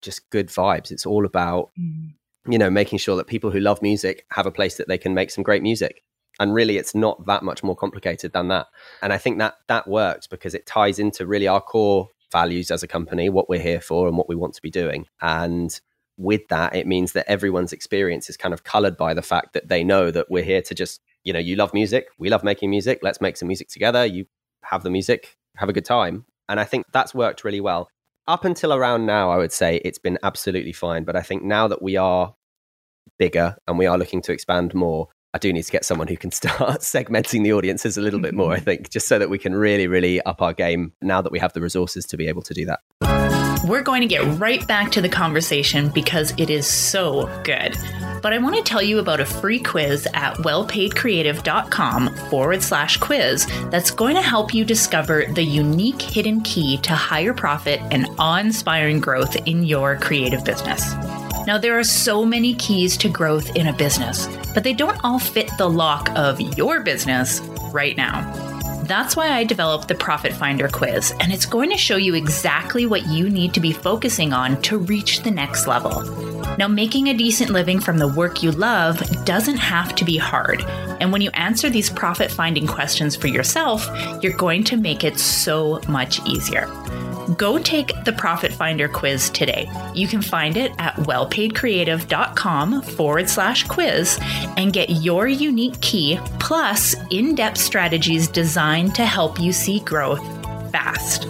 just 0.01 0.29
good 0.31 0.47
vibes. 0.47 0.91
It's 0.91 1.05
all 1.05 1.25
about, 1.25 1.69
mm. 1.79 2.13
you 2.47 2.57
know, 2.57 2.69
making 2.69 2.99
sure 2.99 3.15
that 3.17 3.27
people 3.27 3.51
who 3.51 3.59
love 3.59 3.81
music 3.81 4.25
have 4.31 4.47
a 4.47 4.51
place 4.51 4.77
that 4.77 4.87
they 4.87 4.97
can 4.97 5.13
make 5.13 5.29
some 5.29 5.43
great 5.43 5.61
music. 5.61 6.01
And 6.39 6.53
really, 6.53 6.77
it's 6.77 6.95
not 6.95 7.25
that 7.27 7.43
much 7.43 7.61
more 7.61 7.75
complicated 7.75 8.33
than 8.33 8.47
that. 8.47 8.67
And 9.01 9.13
I 9.13 9.17
think 9.17 9.37
that 9.37 9.55
that 9.67 9.87
works 9.87 10.25
because 10.25 10.55
it 10.55 10.65
ties 10.65 10.97
into 10.97 11.27
really 11.27 11.47
our 11.47 11.61
core 11.61 12.09
values 12.31 12.71
as 12.71 12.81
a 12.81 12.87
company, 12.87 13.29
what 13.29 13.49
we're 13.49 13.61
here 13.61 13.81
for, 13.81 14.07
and 14.07 14.17
what 14.17 14.29
we 14.29 14.35
want 14.35 14.55
to 14.55 14.61
be 14.61 14.71
doing. 14.71 15.05
And 15.21 15.79
with 16.17 16.47
that, 16.47 16.75
it 16.75 16.87
means 16.87 17.11
that 17.11 17.29
everyone's 17.29 17.73
experience 17.73 18.29
is 18.29 18.37
kind 18.37 18.53
of 18.53 18.63
colored 18.63 18.95
by 18.95 19.13
the 19.13 19.21
fact 19.21 19.53
that 19.53 19.67
they 19.67 19.83
know 19.83 20.09
that 20.11 20.31
we're 20.31 20.43
here 20.43 20.61
to 20.61 20.73
just 20.73 21.01
you 21.23 21.33
know, 21.33 21.39
you 21.39 21.55
love 21.55 21.73
music, 21.73 22.07
we 22.17 22.29
love 22.29 22.43
making 22.43 22.69
music, 22.69 22.99
let's 23.01 23.21
make 23.21 23.37
some 23.37 23.47
music 23.47 23.69
together. 23.69 24.05
You 24.05 24.25
have 24.63 24.83
the 24.83 24.89
music, 24.89 25.37
have 25.57 25.69
a 25.69 25.73
good 25.73 25.85
time. 25.85 26.25
And 26.49 26.59
I 26.59 26.63
think 26.63 26.85
that's 26.91 27.13
worked 27.13 27.43
really 27.43 27.61
well. 27.61 27.89
Up 28.27 28.45
until 28.45 28.73
around 28.73 29.05
now, 29.05 29.31
I 29.31 29.37
would 29.37 29.51
say 29.51 29.81
it's 29.83 29.97
been 29.97 30.17
absolutely 30.23 30.73
fine. 30.73 31.03
But 31.03 31.15
I 31.15 31.21
think 31.21 31.43
now 31.43 31.67
that 31.67 31.81
we 31.81 31.97
are 31.97 32.35
bigger 33.17 33.55
and 33.67 33.77
we 33.77 33.85
are 33.85 33.97
looking 33.97 34.21
to 34.23 34.31
expand 34.31 34.73
more, 34.73 35.07
I 35.33 35.37
do 35.37 35.51
need 35.53 35.63
to 35.63 35.71
get 35.71 35.85
someone 35.85 36.07
who 36.07 36.17
can 36.17 36.31
start 36.31 36.81
segmenting 36.81 37.43
the 37.43 37.53
audiences 37.53 37.97
a 37.97 38.01
little 38.01 38.19
bit 38.19 38.33
more, 38.33 38.51
I 38.51 38.57
mm-hmm. 38.57 38.65
think, 38.65 38.89
just 38.89 39.07
so 39.07 39.17
that 39.19 39.29
we 39.29 39.37
can 39.37 39.55
really, 39.55 39.87
really 39.87 40.21
up 40.21 40.41
our 40.41 40.53
game 40.53 40.93
now 41.01 41.21
that 41.21 41.31
we 41.31 41.39
have 41.39 41.53
the 41.53 41.61
resources 41.61 42.05
to 42.07 42.17
be 42.17 42.27
able 42.27 42.41
to 42.43 42.53
do 42.53 42.65
that. 42.65 42.79
We're 43.67 43.83
going 43.83 44.01
to 44.01 44.07
get 44.07 44.23
right 44.39 44.65
back 44.67 44.91
to 44.91 45.01
the 45.01 45.09
conversation 45.09 45.89
because 45.89 46.33
it 46.37 46.49
is 46.49 46.65
so 46.67 47.29
good. 47.43 47.77
But 48.21 48.33
I 48.33 48.37
want 48.37 48.55
to 48.55 48.61
tell 48.61 48.81
you 48.81 48.99
about 48.99 49.19
a 49.19 49.25
free 49.25 49.59
quiz 49.59 50.07
at 50.13 50.35
wellpaidcreative.com 50.37 52.15
forward 52.29 52.61
slash 52.61 52.97
quiz 52.97 53.47
that's 53.69 53.91
going 53.91 54.15
to 54.15 54.21
help 54.21 54.53
you 54.53 54.63
discover 54.63 55.25
the 55.25 55.43
unique 55.43 56.01
hidden 56.01 56.41
key 56.41 56.77
to 56.77 56.93
higher 56.93 57.33
profit 57.33 57.81
and 57.91 58.07
awe 58.19 58.37
inspiring 58.37 58.99
growth 58.99 59.35
in 59.47 59.63
your 59.63 59.97
creative 59.97 60.45
business. 60.45 60.93
Now, 61.47 61.57
there 61.57 61.77
are 61.79 61.83
so 61.83 62.23
many 62.23 62.53
keys 62.53 62.95
to 62.97 63.09
growth 63.09 63.55
in 63.55 63.67
a 63.67 63.73
business, 63.73 64.27
but 64.53 64.63
they 64.63 64.73
don't 64.73 65.03
all 65.03 65.17
fit 65.17 65.49
the 65.57 65.69
lock 65.69 66.09
of 66.15 66.39
your 66.57 66.81
business 66.81 67.39
right 67.71 67.97
now. 67.97 68.50
That's 68.91 69.15
why 69.15 69.29
I 69.29 69.45
developed 69.45 69.87
the 69.87 69.95
Profit 69.95 70.33
Finder 70.33 70.67
quiz, 70.67 71.13
and 71.21 71.31
it's 71.31 71.45
going 71.45 71.69
to 71.69 71.77
show 71.77 71.95
you 71.95 72.13
exactly 72.13 72.85
what 72.85 73.07
you 73.07 73.29
need 73.29 73.53
to 73.53 73.61
be 73.61 73.71
focusing 73.71 74.33
on 74.33 74.61
to 74.63 74.79
reach 74.79 75.21
the 75.21 75.31
next 75.31 75.65
level. 75.65 76.03
Now, 76.57 76.67
making 76.67 77.07
a 77.07 77.13
decent 77.13 77.51
living 77.51 77.79
from 77.79 77.99
the 77.99 78.09
work 78.09 78.43
you 78.43 78.51
love 78.51 78.99
doesn't 79.23 79.55
have 79.55 79.95
to 79.95 80.03
be 80.03 80.17
hard. 80.17 80.65
And 80.99 81.09
when 81.13 81.21
you 81.21 81.29
answer 81.35 81.69
these 81.69 81.89
profit 81.89 82.29
finding 82.29 82.67
questions 82.67 83.15
for 83.15 83.27
yourself, 83.27 83.89
you're 84.21 84.33
going 84.33 84.65
to 84.65 84.75
make 84.75 85.05
it 85.05 85.17
so 85.17 85.79
much 85.87 86.19
easier. 86.27 86.67
Go 87.37 87.59
take 87.59 87.91
the 88.03 88.13
Profit 88.13 88.53
Finder 88.53 88.87
quiz 88.87 89.29
today. 89.29 89.69
You 89.93 90.07
can 90.07 90.21
find 90.21 90.55
it 90.57 90.71
at 90.79 90.95
wellpaidcreative.com 90.95 92.81
forward 92.81 93.29
slash 93.29 93.67
quiz 93.67 94.17
and 94.57 94.73
get 94.73 94.89
your 94.89 95.27
unique 95.27 95.79
key 95.81 96.19
plus 96.39 96.95
in 97.09 97.35
depth 97.35 97.59
strategies 97.59 98.27
designed 98.27 98.95
to 98.95 99.05
help 99.05 99.39
you 99.39 99.53
see 99.53 99.81
growth 99.81 100.23
fast. 100.71 101.27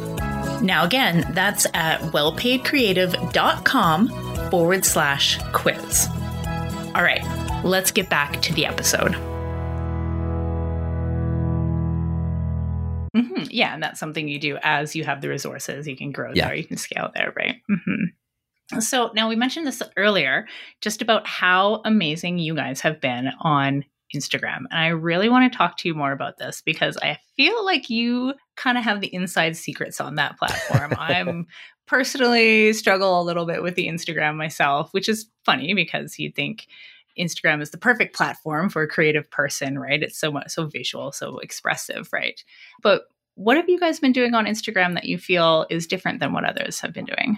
Now, 0.61 0.85
again, 0.85 1.29
that's 1.33 1.65
at 1.73 1.99
wellpaidcreative.com 2.01 4.07
forward 4.51 4.85
slash 4.85 5.39
quiz. 5.53 6.07
All 6.93 7.03
right, 7.03 7.23
let's 7.63 7.91
get 7.91 8.09
back 8.09 8.41
to 8.43 8.53
the 8.53 8.65
episode. 8.65 9.15
Mm-hmm. 13.15 13.43
Yeah, 13.49 13.73
and 13.73 13.83
that's 13.83 13.99
something 13.99 14.27
you 14.27 14.39
do 14.39 14.57
as 14.63 14.95
you 14.95 15.03
have 15.03 15.21
the 15.21 15.29
resources. 15.29 15.87
You 15.87 15.97
can 15.97 16.11
grow 16.11 16.31
yeah. 16.33 16.47
there, 16.47 16.55
you 16.55 16.63
can 16.63 16.77
scale 16.77 17.11
there, 17.13 17.33
right? 17.35 17.57
Mm-hmm. 17.69 18.79
So 18.79 19.11
now 19.13 19.27
we 19.27 19.35
mentioned 19.35 19.67
this 19.67 19.83
earlier, 19.97 20.47
just 20.79 21.01
about 21.01 21.27
how 21.27 21.81
amazing 21.83 22.39
you 22.39 22.55
guys 22.55 22.79
have 22.81 23.01
been 23.01 23.29
on 23.41 23.83
Instagram. 24.15 24.63
And 24.69 24.79
I 24.79 24.87
really 24.87 25.29
want 25.29 25.51
to 25.51 25.57
talk 25.57 25.77
to 25.77 25.87
you 25.87 25.93
more 25.93 26.11
about 26.11 26.37
this 26.37 26.61
because 26.61 26.97
I 27.01 27.17
feel 27.35 27.65
like 27.65 27.89
you 27.89 28.33
kind 28.55 28.77
of 28.77 28.83
have 28.83 29.01
the 29.01 29.13
inside 29.13 29.57
secrets 29.57 29.99
on 29.99 30.15
that 30.15 30.37
platform. 30.37 30.93
I'm 30.99 31.47
personally 31.87 32.73
struggle 32.73 33.21
a 33.21 33.23
little 33.23 33.45
bit 33.45 33.63
with 33.63 33.75
the 33.75 33.87
Instagram 33.87 34.35
myself, 34.35 34.93
which 34.93 35.09
is 35.09 35.29
funny 35.45 35.73
because 35.73 36.17
you'd 36.17 36.35
think 36.35 36.67
Instagram 37.17 37.61
is 37.61 37.71
the 37.71 37.77
perfect 37.77 38.15
platform 38.15 38.69
for 38.69 38.81
a 38.81 38.87
creative 38.87 39.29
person, 39.29 39.79
right? 39.79 40.01
It's 40.01 40.17
so 40.17 40.31
much 40.31 40.51
so 40.51 40.67
visual, 40.67 41.11
so 41.11 41.39
expressive, 41.39 42.09
right? 42.11 42.43
But 42.81 43.03
what 43.35 43.57
have 43.57 43.69
you 43.69 43.79
guys 43.79 43.99
been 43.99 44.11
doing 44.11 44.33
on 44.33 44.45
Instagram 44.45 44.93
that 44.95 45.05
you 45.05 45.17
feel 45.17 45.65
is 45.69 45.87
different 45.87 46.19
than 46.19 46.33
what 46.33 46.43
others 46.43 46.79
have 46.81 46.93
been 46.93 47.05
doing? 47.05 47.37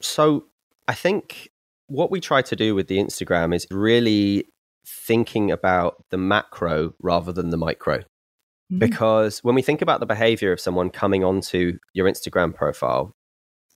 So, 0.00 0.46
I 0.88 0.94
think 0.94 1.50
what 1.88 2.10
we 2.10 2.20
try 2.20 2.42
to 2.42 2.56
do 2.56 2.74
with 2.74 2.88
the 2.88 2.98
Instagram 2.98 3.54
is 3.54 3.66
really 3.70 4.46
thinking 4.86 5.50
about 5.50 6.04
the 6.10 6.16
macro 6.16 6.94
rather 7.00 7.32
than 7.32 7.50
the 7.50 7.56
micro. 7.56 7.98
Mm-hmm. 7.98 8.78
Because 8.78 9.40
when 9.40 9.54
we 9.54 9.62
think 9.62 9.82
about 9.82 10.00
the 10.00 10.06
behavior 10.06 10.52
of 10.52 10.60
someone 10.60 10.90
coming 10.90 11.24
onto 11.24 11.78
your 11.92 12.08
Instagram 12.08 12.54
profile, 12.54 13.12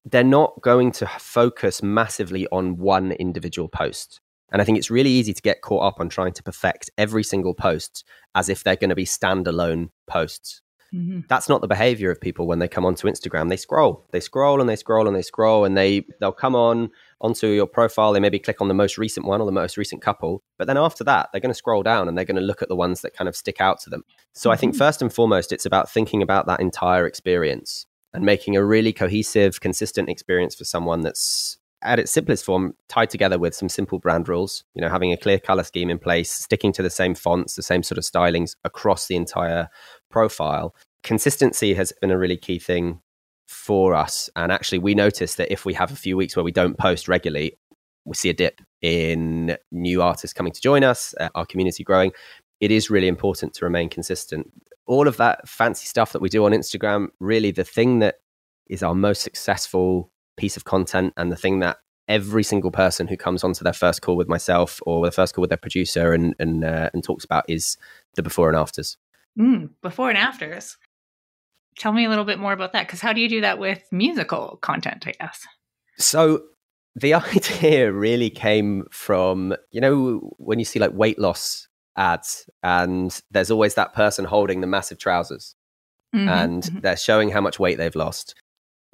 they're 0.05 0.25
not 0.25 0.61
going 0.63 0.93
to 0.93 1.07
focus 1.07 1.83
massively 1.83 2.47
on 2.51 2.77
one 2.77 3.13
individual 3.13 3.69
post. 3.69 4.21
And 4.53 4.61
I 4.61 4.65
think 4.65 4.79
it's 4.79 4.91
really 4.91 5.11
easy 5.11 5.33
to 5.33 5.43
get 5.43 5.63
caught 5.63 5.85
up 5.85 6.01
on 6.01 6.09
trying 6.09 6.33
to 6.33 6.43
perfect 6.43 6.91
every 6.99 7.23
single 7.23 7.55
post 7.55 8.05
as 8.35 8.49
if 8.49 8.65
they're 8.65 8.77
going 8.77 8.91
to 8.91 8.97
be 8.97 9.05
standalone 9.05 9.91
posts. 10.07 10.63
Mm-hmm. 10.93 11.21
That's 11.29 11.49
not 11.49 11.61
the 11.61 11.69
behavior 11.69 12.11
of 12.11 12.21
people 12.21 12.49
when 12.49 12.59
they 12.59 12.67
come 12.67 12.85
onto 12.85 13.07
Instagram. 13.07 13.49
They 13.49 13.57
scroll, 13.57 14.07
they 14.11 14.19
scroll 14.19 14.61
and 14.61 14.69
they 14.69 14.75
scroll 14.75 15.07
and 15.07 15.15
they 15.15 15.23
scroll 15.23 15.65
and 15.65 15.77
they 15.77 16.05
they'll 16.19 16.33
come 16.33 16.57
on 16.57 16.91
onto 17.21 17.47
your 17.47 17.67
profile. 17.67 18.13
They 18.13 18.19
maybe 18.21 18.41
click 18.41 18.61
on 18.61 18.69
the 18.69 18.75
most 18.75 18.99
recent 18.99 19.25
one 19.27 19.41
or 19.41 19.47
the 19.47 19.53
most 19.53 19.77
recent 19.77 20.03
couple, 20.03 20.43
but 20.59 20.67
then 20.67 20.77
after 20.77 21.05
that, 21.05 21.29
they're 21.31 21.41
going 21.41 21.53
to 21.53 21.59
scroll 21.59 21.85
down 21.85 22.09
and 22.09 22.19
they're 22.19 22.25
going 22.25 22.37
to 22.37 22.43
look 22.43 22.63
at 22.63 22.69
the 22.69 22.77
ones 22.77 23.03
that 23.03 23.15
kind 23.15 23.29
of 23.29 23.37
stick 23.37 23.61
out 23.61 23.81
to 23.83 23.91
them. 23.91 24.03
So 24.33 24.49
mm-hmm. 24.49 24.55
I 24.55 24.57
think 24.57 24.73
mm-hmm. 24.73 24.79
first 24.79 25.01
and 25.01 25.13
foremost, 25.13 25.53
it's 25.53 25.67
about 25.67 25.89
thinking 25.89 26.23
about 26.23 26.47
that 26.47 26.61
entire 26.61 27.07
experience 27.07 27.87
and 28.13 28.25
making 28.25 28.57
a 28.57 28.65
really 28.65 28.93
cohesive, 28.93 29.61
consistent 29.61 30.09
experience 30.09 30.57
for 30.57 30.65
someone 30.65 31.03
that's 31.03 31.59
at 31.83 31.99
its 31.99 32.13
simplest 32.13 32.45
form, 32.45 32.75
tied 32.89 33.11
together 33.11 33.39
with 33.39 33.55
some 33.55 33.69
simple 33.69 33.99
brand 33.99 34.29
rules, 34.29 34.65
you 34.75 34.83
know, 34.83 34.89
having 34.89 35.13
a 35.13 35.17
clear 35.17 35.39
color 35.39 35.65
scheme 35.65 35.91
in 35.91 35.99
place, 35.99 36.31
sticking 36.31 36.73
to 36.73 36.83
the 36.83 36.91
same 36.91 37.15
fonts, 37.15 37.57
the 37.57 37.63
same 37.63 37.83
sort 37.83 37.99
of 37.99 38.05
stylings 38.05 38.57
across 38.65 39.07
the 39.07 39.17
entire 39.17 39.69
profile. 40.11 40.75
Consistency 41.03 41.75
has 41.75 41.93
been 42.01 42.11
a 42.11 42.19
really 42.19 42.37
key 42.37 42.59
thing 42.59 43.01
for 43.49 43.95
us. 43.95 44.31
And 44.37 44.53
actually, 44.53 44.79
we 44.79 44.95
notice 44.95 45.35
that 45.35 45.53
if 45.53 45.65
we 45.65 45.75
have 45.75 45.91
a 45.91 45.97
few 45.97 46.17
weeks 46.17 46.37
where 46.37 46.45
we 46.45 46.53
don't 46.53 46.79
post 46.79 47.09
regularly, 47.09 47.59
we 48.05 48.15
see 48.15 48.31
a 48.31 48.35
dip 48.35 48.61
in 48.81 49.57
new 49.73 50.03
artists 50.03 50.33
coming 50.33 50.53
to 50.53 50.61
join 50.61 50.85
us, 50.85 51.15
uh, 51.21 51.29
our 51.35 51.45
community 51.45 51.83
growing. 51.83 52.13
It 52.61 52.71
is 52.71 52.91
really 52.91 53.09
important 53.09 53.55
to 53.55 53.65
remain 53.65 53.89
consistent. 53.89 54.51
All 54.87 55.09
of 55.09 55.17
that 55.17 55.49
fancy 55.49 55.87
stuff 55.87 56.13
that 56.13 56.23
we 56.23 56.29
do 56.29 56.45
on 56.45 56.53
Instagram, 56.53 57.09
really, 57.19 57.51
the 57.51 57.65
thing 57.65 57.99
that 58.01 58.17
is 58.69 58.83
our 58.83 58.95
most 58.95 59.23
successful 59.23 60.13
piece 60.41 60.57
of 60.57 60.65
content 60.65 61.13
and 61.19 61.31
the 61.31 61.37
thing 61.37 61.61
that 61.61 61.77
every 62.09 62.43
single 62.43 62.71
person 62.71 63.07
who 63.07 63.17
comes 63.17 63.45
onto 63.45 63.63
their 63.63 63.75
first 63.75 64.01
call 64.01 64.17
with 64.17 64.29
myself 64.29 64.81
or 64.87 65.05
the 65.05 65.13
first 65.13 65.35
call 65.35 65.43
with 65.43 65.51
their 65.51 65.59
producer 65.59 66.15
and 66.15 66.35
and, 66.39 66.65
uh, 66.65 66.89
and 66.95 67.05
talks 67.05 67.25
about 67.25 67.45
is 67.49 67.77
the 68.15 68.23
before 68.23 68.49
and 68.49 68.57
afters. 68.57 68.97
Mm, 69.39 69.71
before 69.83 70.09
and 70.09 70.19
afters. 70.19 70.79
Tell 71.79 71.93
me 71.93 72.05
a 72.05 72.09
little 72.09 72.25
bit 72.25 72.39
more 72.39 72.53
about 72.53 72.73
that 72.73 72.87
because 72.87 73.01
how 73.01 73.13
do 73.13 73.21
you 73.21 73.29
do 73.29 73.43
that 73.43 73.59
with 73.59 73.83
musical 73.93 74.59
content? 74.61 75.07
I 75.07 75.13
guess. 75.21 75.47
So 75.99 76.43
the 76.97 77.15
idea 77.37 77.93
really 77.93 78.31
came 78.31 78.87
from 78.91 79.55
you 79.71 79.81
know 79.81 80.35
when 80.39 80.59
you 80.59 80.65
see 80.65 80.79
like 80.79 80.93
weight 80.95 81.19
loss 81.19 81.69
ads 81.97 82.49
and 82.63 83.21
there's 83.31 83.51
always 83.51 83.75
that 83.75 83.93
person 83.93 84.25
holding 84.25 84.61
the 84.61 84.67
massive 84.67 84.99
trousers 84.99 85.55
mm-hmm, 86.15 86.29
and 86.29 86.63
mm-hmm. 86.63 86.81
they're 86.81 86.97
showing 86.97 87.31
how 87.31 87.41
much 87.41 87.59
weight 87.59 87.79
they've 87.79 87.97
lost 87.97 88.35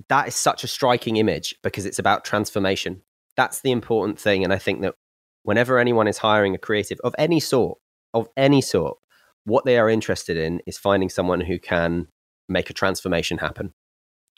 that 0.09 0.29
is 0.29 0.35
such 0.35 0.65
a 0.65 0.69
striking 0.69 1.17
image 1.17 1.55
because 1.63 1.87
it's 1.87 1.99
about 1.99 2.25
transformation. 2.25 3.03
That's 3.37 3.61
the 3.61 3.71
important 3.71 4.19
thing. 4.19 4.45
And 4.45 4.53
I 4.53 4.59
think 4.59 4.83
that 4.83 4.95
whenever 5.43 5.79
anyone 5.79 6.09
is 6.09 6.19
hiring 6.19 6.55
a 6.55 6.59
creative 6.59 6.99
of 7.05 7.15
any 7.19 7.41
sort, 7.41 7.79
of 8.15 8.29
any 8.37 8.61
sort, 8.61 8.99
what 9.45 9.65
they 9.65 9.79
are 9.79 9.89
interested 9.89 10.37
in 10.37 10.61
is 10.67 10.79
finding 10.79 11.09
someone 11.09 11.41
who 11.41 11.59
can 11.59 12.09
make 12.49 12.71
a 12.71 12.75
transformation 12.75 13.39
happen. 13.39 13.73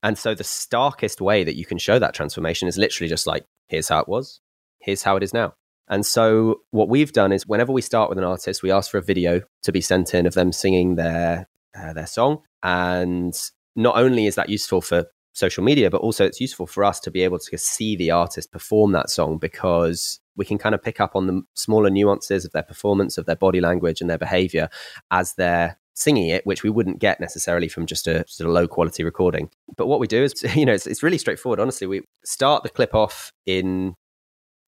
And 0.03 0.17
so 0.17 0.35
the 0.35 0.45
starkest 0.45 1.21
way 1.21 1.45
that 1.45 1.57
you 1.57 1.65
can 1.65 1.79
show 1.79 1.99
that 1.99 2.15
transformation 2.15 2.69
is 2.69 2.79
literally 2.79 3.09
just 3.09 3.27
like, 3.27 3.45
here's 3.69 3.89
how 3.89 4.01
it 4.01 4.09
was, 4.09 4.41
here's 4.81 5.03
how 5.03 5.17
it 5.17 5.23
is 5.23 5.35
now. 5.35 5.55
And 5.89 6.05
so 6.05 6.61
what 6.71 6.89
we've 6.89 7.13
done 7.13 7.33
is 7.33 7.47
whenever 7.47 7.73
we 7.73 7.81
start 7.81 8.09
with 8.11 8.19
an 8.19 8.25
artist, 8.25 8.63
we 8.63 8.71
ask 8.71 8.91
for 8.91 8.99
a 8.99 9.03
video 9.03 9.41
to 9.63 9.73
be 9.73 9.81
sent 9.81 10.15
in 10.15 10.27
of 10.27 10.35
them 10.35 10.53
singing 10.53 10.97
their 10.97 11.49
uh, 11.79 11.93
their 11.95 12.07
song. 12.07 12.43
And 12.63 13.35
not 13.75 13.97
only 13.97 14.27
is 14.27 14.35
that 14.35 14.51
useful 14.51 14.81
for 14.81 15.07
social 15.39 15.65
media, 15.65 15.91
but 15.91 16.01
also 16.01 16.25
it's 16.25 16.41
useful 16.41 16.67
for 16.67 16.85
us 16.85 17.01
to 17.01 17.11
be 17.11 17.23
able 17.23 17.39
to 17.39 17.59
see 17.59 17.97
the 17.97 18.11
artist 18.11 18.51
perform 18.51 18.93
that 18.93 19.09
song 19.11 19.39
because 19.39 20.21
we 20.37 20.45
can 20.45 20.59
kind 20.59 20.75
of 20.75 20.83
pick 20.83 21.01
up 21.01 21.15
on 21.15 21.27
the 21.27 21.43
smaller 21.55 21.91
nuances 21.91 22.45
of 22.45 22.53
their 22.53 22.63
performance, 22.63 23.19
of 23.19 23.27
their 23.27 23.37
body 23.37 23.61
language 23.61 24.01
and 24.01 24.11
their 24.11 24.19
behavior 24.19 24.69
as 25.11 25.35
they're 25.35 25.79
singing 25.95 26.29
it, 26.29 26.47
which 26.47 26.63
we 26.63 26.71
wouldn't 26.71 27.01
get 27.01 27.21
necessarily 27.21 27.69
from 27.69 27.87
just 27.87 28.07
a, 28.07 28.25
just 28.25 28.41
a 28.41 28.49
low 28.49 28.69
quality 28.69 29.03
recording. 29.03 29.51
But 29.77 29.87
what 29.87 30.01
we 30.01 30.07
do 30.07 30.23
is, 30.23 30.43
you 30.55 30.67
know, 30.67 30.75
it's, 30.75 30.87
it's 30.87 31.03
really 31.03 31.19
straightforward. 31.19 31.61
Honestly, 31.61 31.87
we 31.87 32.03
start 32.25 32.63
the 32.63 32.69
clip 32.69 32.95
off 32.95 33.33
in 33.47 33.95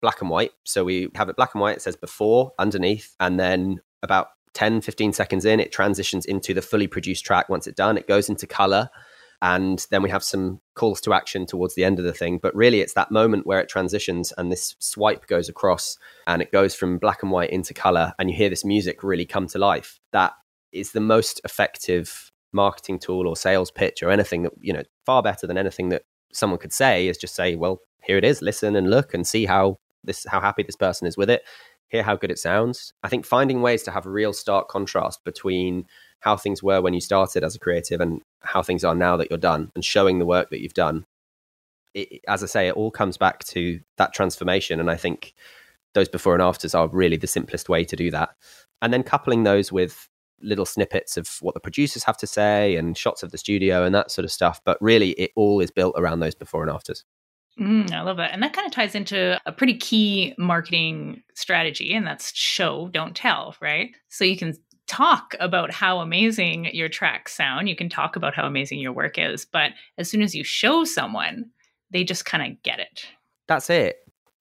black 0.03 0.21
and 0.21 0.31
white. 0.31 0.53
So 0.65 0.85
we 0.85 1.09
have 1.15 1.29
it 1.29 1.37
black 1.37 1.55
and 1.55 1.61
white, 1.61 1.77
it 1.77 1.83
says 1.83 1.97
before 1.97 2.53
underneath, 2.59 3.15
and 3.21 3.39
then 3.39 3.81
about 4.03 4.29
10, 4.55 4.81
15 4.81 5.13
seconds 5.13 5.45
in, 5.45 5.61
it 5.61 5.71
transitions 5.71 6.25
into 6.25 6.55
the 6.55 6.63
fully 6.63 6.87
produced 6.87 7.25
track. 7.25 7.49
Once 7.49 7.67
it's 7.67 7.77
done, 7.77 7.97
it 7.97 8.09
goes 8.09 8.29
into 8.29 8.47
color 8.47 8.91
and 9.43 9.87
then 9.91 10.03
we 10.03 10.11
have 10.11 10.23
some 10.23 10.61
calls 10.75 11.01
to 11.03 11.15
action 11.15 11.47
towards 11.47 11.75
the 11.75 11.85
end 11.85 11.99
of 11.99 12.05
the 12.05 12.13
thing. 12.13 12.39
But 12.39 12.55
really 12.55 12.81
it's 12.81 12.95
that 12.95 13.11
moment 13.11 13.47
where 13.47 13.61
it 13.61 13.69
transitions 13.69 14.33
and 14.37 14.51
this 14.51 14.77
swipe 14.79 15.27
goes 15.27 15.49
across 15.49 15.99
and 16.27 16.43
it 16.43 16.53
goes 16.53 16.75
from 16.75 16.99
black 16.99 17.23
and 17.23 17.33
white 17.33 17.51
into 17.51 17.73
color 17.73 18.13
and 18.19 18.31
you 18.31 18.37
hear 18.37 18.51
this 18.51 18.65
music 18.65 19.03
really 19.03 19.27
come 19.27 19.47
to 19.49 19.59
life. 19.59 19.99
That 20.13 20.33
is 20.73 20.93
the 20.93 21.01
most 21.01 21.41
effective 21.45 22.31
marketing 22.53 22.99
tool 22.99 23.27
or 23.27 23.37
sales 23.37 23.71
pitch 23.71 24.03
or 24.03 24.11
anything 24.11 24.43
that 24.43 24.53
you 24.61 24.73
know 24.73 24.83
far 25.07 25.23
better 25.23 25.47
than 25.47 25.57
anything 25.57 25.89
that 25.91 26.03
someone 26.33 26.59
could 26.59 26.73
say 26.73 27.07
is 27.07 27.17
just 27.17 27.35
say 27.35 27.55
well 27.55 27.81
here 28.03 28.17
it 28.17 28.25
is 28.25 28.43
listen 28.43 28.75
and 28.75 28.91
look 28.91 29.15
and 29.15 29.25
see 29.25 29.47
how 29.47 29.79
this 30.05 30.27
how 30.29 30.41
happy 30.41 30.63
this 30.63 30.77
person 30.77 31.07
is 31.07 31.17
with 31.17 31.31
it. 31.31 31.43
Hear 31.89 32.03
how 32.03 32.17
good 32.17 32.31
it 32.31 32.39
sounds. 32.39 32.93
I 33.03 33.09
think 33.09 33.27
finding 33.27 33.63
ways 33.63 33.83
to 33.85 33.91
have 33.91 34.07
a 34.07 34.11
real 34.11 34.33
stark 34.33 34.69
contrast 34.69 35.25
between 35.25 35.87
how 36.21 36.37
things 36.37 36.63
were 36.63 36.81
when 36.81 36.95
you 36.95 37.01
started 37.01 37.43
as 37.43 37.55
a 37.55 37.59
creative 37.59 38.01
and 38.01 38.23
how 38.41 38.63
things 38.63 38.85
are 38.85 38.95
now 38.95 39.17
that 39.17 39.31
you're 39.31 39.39
done 39.39 39.71
and 39.75 39.85
showing 39.85 40.19
the 40.19 40.27
work 40.27 40.51
that 40.51 40.61
you've 40.61 40.75
done 40.75 41.05
it, 41.95 42.21
as 42.29 42.43
i 42.43 42.47
say 42.47 42.69
it 42.69 42.77
all 42.77 42.91
comes 42.91 43.17
back 43.17 43.45
to 43.45 43.81
that 43.97 44.13
transformation 44.13 44.81
and 44.81 44.91
i 44.91 44.97
think 44.97 45.35
those 45.95 46.09
before 46.09 46.35
and 46.35 46.43
afters 46.43 46.75
are 46.75 46.89
really 46.89 47.17
the 47.17 47.27
simplest 47.27 47.69
way 47.69 47.85
to 47.85 47.97
do 47.97 48.11
that 48.11 48.31
and 48.81 48.93
then 48.93 49.03
coupling 49.03 49.43
those 49.43 49.73
with 49.73 50.09
little 50.43 50.65
snippets 50.65 51.17
of 51.17 51.37
what 51.41 51.53
the 51.53 51.61
producers 51.61 52.05
have 52.05 52.17
to 52.17 52.27
say 52.27 52.77
and 52.77 52.97
shots 52.97 53.23
of 53.23 53.31
the 53.31 53.37
studio 53.37 53.85
and 53.85 53.95
that 53.95 54.11
sort 54.11 54.25
of 54.25 54.31
stuff 54.31 54.61
but 54.65 54.79
really 54.81 55.11
it 55.13 55.33
all 55.37 55.61
is 55.61 55.71
built 55.71 55.95
around 55.99 56.21
those 56.21 56.35
before 56.35 56.63
and 56.63 56.71
afters 56.71 57.05
Mm, 57.59 57.93
I 57.93 58.01
love 58.01 58.17
that. 58.17 58.33
And 58.33 58.43
that 58.43 58.55
kind 58.55 58.67
of 58.67 58.73
ties 58.73 58.95
into 58.95 59.39
a 59.45 59.53
pretty 59.53 59.77
key 59.77 60.35
marketing 60.39 61.23
strategy, 61.35 61.95
and 61.95 62.07
that's 62.07 62.35
show, 62.35 62.89
don't 62.89 63.15
tell, 63.15 63.55
right? 63.61 63.95
So 64.09 64.25
you 64.25 64.37
can 64.37 64.55
talk 64.91 65.35
about 65.39 65.71
how 65.71 66.01
amazing 66.01 66.75
your 66.75 66.89
tracks 66.89 67.35
sound. 67.35 67.69
You 67.69 67.77
can 67.77 67.89
talk 67.89 68.17
about 68.17 68.35
how 68.35 68.47
amazing 68.47 68.81
your 68.81 68.93
work 68.93 69.19
is, 69.19 69.45
but 69.45 69.71
as 69.97 70.11
soon 70.11 70.21
as 70.21 70.35
you 70.35 70.43
show 70.43 70.85
someone, 70.85 71.47
they 71.91 72.03
just 72.03 72.25
kind 72.25 72.43
of 72.43 72.63
get 72.63 72.81
it. 72.81 73.07
That's 73.47 73.71
it. 73.71 73.97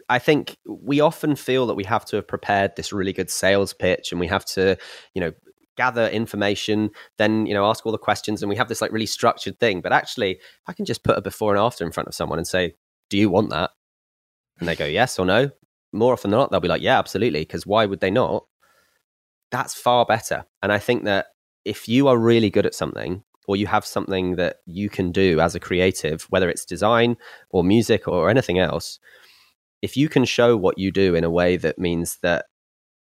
I 0.10 0.18
think 0.18 0.58
we 0.68 1.02
often 1.02 1.36
feel 1.36 1.68
that 1.68 1.76
we 1.76 1.84
have 1.84 2.04
to 2.06 2.16
have 2.16 2.28
prepared 2.28 2.76
this 2.76 2.92
really 2.92 3.14
good 3.14 3.30
sales 3.30 3.74
pitch 3.74 4.12
and 4.12 4.20
we 4.20 4.26
have 4.26 4.44
to, 4.46 4.76
you 5.14 5.22
know, 5.22 5.32
gather 5.78 6.10
information, 6.10 6.90
then 7.18 7.46
you 7.46 7.54
know 7.54 7.66
ask 7.66 7.86
all 7.86 7.94
the 7.94 7.98
questions, 7.98 8.42
and 8.42 8.50
we 8.50 8.58
have 8.58 8.68
this 8.68 8.82
like 8.82 8.92
really 8.92 9.06
structured 9.06 9.58
thing. 9.60 9.80
But 9.80 9.94
actually, 9.94 10.40
I 10.68 10.74
can 10.74 10.84
just 10.84 11.06
put 11.06 11.18
a 11.18 11.22
before 11.22 11.56
and 11.56 11.62
after 11.62 11.86
in 11.86 11.94
front 11.94 12.10
of 12.10 12.14
someone 12.14 12.38
and 12.38 12.46
say, 12.46 12.74
"Do 13.10 13.18
you 13.18 13.30
want 13.30 13.50
that?" 13.52 13.72
And 14.60 14.68
they 14.68 14.76
go 14.76 14.86
yes 14.86 15.18
or 15.18 15.26
no. 15.26 15.52
More 15.94 16.12
often 16.12 16.32
than 16.32 16.40
not, 16.40 16.52
they'll 16.52 16.60
be 16.60 16.68
like, 16.68 16.82
"Yeah, 16.82 17.00
absolutely," 17.00 17.42
because 17.42 17.66
why 17.66 17.86
would 17.86 18.02
they 18.02 18.12
not? 18.12 18.46
That's 19.52 19.74
far 19.74 20.06
better. 20.06 20.46
And 20.62 20.72
I 20.72 20.80
think 20.80 21.04
that 21.06 21.28
if 21.66 21.88
you 21.88 22.08
are 22.08 22.18
really 22.18 22.50
good 22.50 22.66
at 22.66 22.76
something, 22.76 23.24
or 23.50 23.56
you 23.56 23.66
have 23.66 23.84
something 23.84 24.36
that 24.36 24.58
you 24.68 24.90
can 24.90 25.12
do 25.12 25.40
as 25.40 25.56
a 25.56 25.60
creative, 25.60 26.22
whether 26.30 26.52
it's 26.52 26.64
design 26.64 27.18
or 27.50 27.64
music 27.64 28.08
or 28.08 28.30
anything 28.30 28.60
else, 28.60 29.00
if 29.82 29.98
you 29.98 30.08
can 30.08 30.24
show 30.24 30.56
what 30.56 30.78
you 30.78 30.92
do 30.92 31.16
in 31.16 31.24
a 31.24 31.32
way 31.32 31.58
that 31.58 31.80
means 31.80 32.20
that 32.22 32.46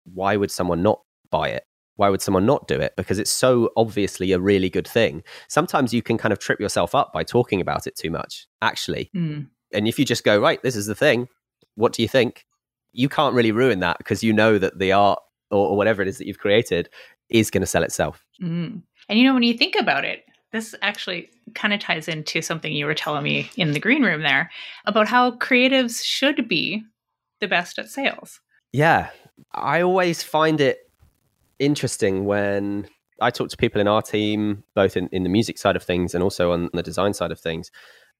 why 0.06 0.38
would 0.38 0.50
someone 0.50 0.82
not 0.82 1.02
buy 1.32 1.50
it? 1.50 1.66
Why 1.98 2.08
would 2.08 2.22
someone 2.22 2.46
not 2.46 2.66
do 2.66 2.80
it? 2.80 2.94
Because 2.96 3.20
it's 3.20 3.30
so 3.30 3.72
obviously 3.76 4.32
a 4.32 4.40
really 4.40 4.70
good 4.70 4.88
thing. 4.88 5.22
Sometimes 5.50 5.94
you 5.94 6.02
can 6.02 6.18
kind 6.18 6.32
of 6.32 6.40
trip 6.40 6.62
yourself 6.62 6.96
up 6.96 7.12
by 7.12 7.24
talking 7.24 7.60
about 7.60 7.86
it 7.86 7.98
too 7.98 8.10
much, 8.10 8.48
actually. 8.62 9.12
Mm. 9.14 9.48
And 9.74 9.86
if 9.86 10.00
you 10.00 10.06
just 10.06 10.24
go, 10.24 10.40
right, 10.40 10.64
this 10.64 10.78
is 10.78 10.86
the 10.86 10.96
thing, 10.96 11.28
what 11.76 11.92
do 11.92 12.02
you 12.02 12.08
think? 12.08 12.46
You 12.94 13.10
can't 13.10 13.36
really 13.36 13.52
ruin 13.52 13.80
that 13.82 13.98
because 13.98 14.24
you 14.24 14.32
know 14.32 14.58
that 14.60 14.80
the 14.80 14.94
art 14.94 15.20
or, 15.52 15.70
or, 15.70 15.78
whatever 15.78 16.02
it 16.02 16.08
is 16.08 16.18
that 16.18 16.28
you've 16.28 16.40
created 16.40 16.90
is 17.30 17.52
going 17.52 17.62
to 17.62 17.68
sell 17.68 17.84
itself. 17.84 18.26
Mm. 18.42 18.82
And 19.10 19.20
you 19.20 19.26
know, 19.26 19.34
when 19.34 19.44
you 19.44 19.58
think 19.58 19.76
about 19.76 20.06
it, 20.06 20.24
this 20.52 20.74
actually 20.82 21.30
kind 21.56 21.74
of 21.74 21.80
ties 21.80 22.08
into 22.08 22.42
something 22.42 22.72
you 22.72 22.86
were 22.86 22.94
telling 22.94 23.24
me 23.24 23.50
in 23.58 23.72
the 23.72 23.80
green 23.80 24.04
room 24.04 24.22
there 24.22 24.50
about 24.86 25.08
how 25.08 25.32
creatives 25.32 26.04
should 26.04 26.48
be 26.48 26.84
the 27.40 27.48
best 27.48 27.78
at 27.78 27.90
sales. 27.90 28.40
Yeah. 28.72 29.10
I 29.54 29.82
always 29.82 30.24
find 30.24 30.60
it 30.62 30.80
interesting 31.60 32.26
when 32.26 32.88
I 33.22 33.30
talk 33.30 33.50
to 33.50 33.58
people 33.58 33.82
in 33.82 33.88
our 33.88 34.02
team, 34.02 34.64
both 34.76 34.96
in, 34.96 35.08
in 35.12 35.24
the 35.24 35.30
music 35.30 35.58
side 35.58 35.76
of 35.76 35.84
things 35.84 36.14
and 36.14 36.24
also 36.24 36.52
on 36.52 36.70
the 36.74 36.84
design 36.84 37.14
side 37.14 37.32
of 37.32 37.40
things, 37.40 37.72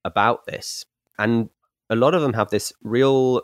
about 0.04 0.46
this. 0.46 0.86
And 1.20 1.50
a 1.90 1.96
lot 1.96 2.14
of 2.14 2.22
them 2.22 2.34
have 2.34 2.50
this 2.50 2.74
real, 2.84 3.42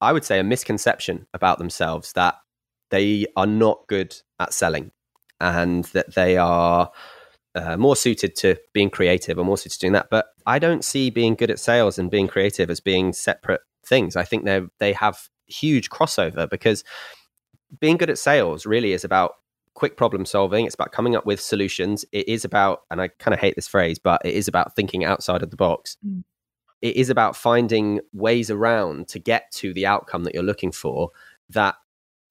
I 0.00 0.12
would 0.12 0.24
say, 0.24 0.38
a 0.38 0.44
misconception 0.44 1.26
about 1.34 1.58
themselves 1.58 2.12
that 2.12 2.36
they 2.94 3.26
are 3.36 3.46
not 3.46 3.86
good 3.88 4.14
at 4.38 4.54
selling 4.54 4.92
and 5.40 5.84
that 5.86 6.14
they 6.14 6.36
are 6.36 6.92
uh, 7.56 7.76
more 7.76 7.96
suited 7.96 8.36
to 8.36 8.56
being 8.72 8.88
creative 8.88 9.36
or 9.36 9.44
more 9.44 9.58
suited 9.58 9.74
to 9.74 9.80
doing 9.80 9.92
that. 9.94 10.10
But 10.10 10.26
I 10.46 10.60
don't 10.60 10.84
see 10.84 11.10
being 11.10 11.34
good 11.34 11.50
at 11.50 11.58
sales 11.58 11.98
and 11.98 12.08
being 12.08 12.28
creative 12.28 12.70
as 12.70 12.78
being 12.78 13.12
separate 13.12 13.62
things. 13.84 14.14
I 14.14 14.22
think 14.22 14.44
they 14.44 14.62
they 14.78 14.92
have 14.92 15.28
huge 15.46 15.90
crossover 15.90 16.48
because 16.48 16.84
being 17.80 17.96
good 17.96 18.10
at 18.10 18.18
sales 18.18 18.64
really 18.64 18.92
is 18.92 19.04
about 19.04 19.32
quick 19.74 19.96
problem 19.96 20.24
solving. 20.24 20.64
It's 20.64 20.76
about 20.76 20.92
coming 20.92 21.16
up 21.16 21.26
with 21.26 21.40
solutions. 21.40 22.04
It 22.12 22.28
is 22.28 22.44
about, 22.44 22.82
and 22.92 23.00
I 23.00 23.08
kind 23.08 23.34
of 23.34 23.40
hate 23.40 23.56
this 23.56 23.66
phrase, 23.66 23.98
but 23.98 24.22
it 24.24 24.34
is 24.34 24.46
about 24.46 24.76
thinking 24.76 25.04
outside 25.04 25.42
of 25.42 25.50
the 25.50 25.56
box. 25.56 25.96
Mm. 26.06 26.22
It 26.80 26.94
is 26.94 27.10
about 27.10 27.34
finding 27.34 28.00
ways 28.12 28.52
around 28.52 29.08
to 29.08 29.18
get 29.18 29.50
to 29.54 29.72
the 29.74 29.86
outcome 29.86 30.22
that 30.24 30.34
you're 30.34 30.44
looking 30.44 30.70
for 30.70 31.10
that 31.50 31.74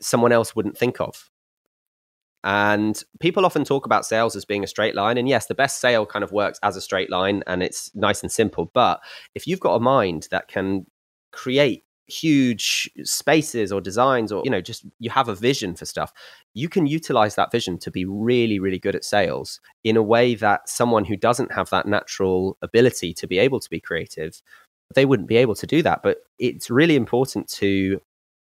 someone 0.03 0.31
else 0.31 0.55
wouldn't 0.55 0.77
think 0.77 0.99
of. 0.99 1.29
And 2.43 3.01
people 3.19 3.45
often 3.45 3.63
talk 3.63 3.85
about 3.85 4.05
sales 4.05 4.35
as 4.35 4.43
being 4.43 4.63
a 4.63 4.67
straight 4.67 4.95
line. 4.95 5.17
And 5.17 5.29
yes, 5.29 5.45
the 5.45 5.55
best 5.55 5.79
sale 5.79 6.05
kind 6.05 6.23
of 6.23 6.31
works 6.33 6.59
as 6.61 6.75
a 6.75 6.81
straight 6.81 7.09
line 7.09 7.41
and 7.47 7.63
it's 7.63 7.93
nice 7.95 8.21
and 8.21 8.31
simple. 8.31 8.69
But 8.73 8.99
if 9.33 9.47
you've 9.47 9.61
got 9.61 9.75
a 9.75 9.79
mind 9.79 10.27
that 10.31 10.49
can 10.49 10.85
create 11.31 11.85
huge 12.07 12.91
spaces 13.03 13.71
or 13.71 13.79
designs 13.79 14.29
or 14.29 14.41
you 14.43 14.51
know 14.51 14.59
just 14.59 14.85
you 14.99 15.09
have 15.09 15.29
a 15.29 15.35
vision 15.35 15.73
for 15.73 15.85
stuff 15.85 16.11
you 16.53 16.67
can 16.67 16.85
utilize 16.85 17.35
that 17.35 17.49
vision 17.49 17.77
to 17.77 17.89
be 17.89 18.03
really 18.03 18.59
really 18.59 18.77
good 18.77 18.93
at 18.93 19.05
sales 19.05 19.61
in 19.85 19.95
a 19.95 20.03
way 20.03 20.35
that 20.35 20.67
someone 20.67 21.05
who 21.05 21.15
doesn't 21.15 21.53
have 21.53 21.69
that 21.69 21.87
natural 21.87 22.57
ability 22.61 23.13
to 23.13 23.25
be 23.25 23.39
able 23.39 23.57
to 23.57 23.69
be 23.69 23.79
creative 23.79 24.41
they 24.93 25.05
wouldn't 25.05 25.29
be 25.29 25.37
able 25.37 25.55
to 25.55 25.65
do 25.65 25.81
that 25.81 26.03
but 26.03 26.17
it's 26.39 26.69
really 26.69 26.97
important 26.97 27.47
to 27.47 28.01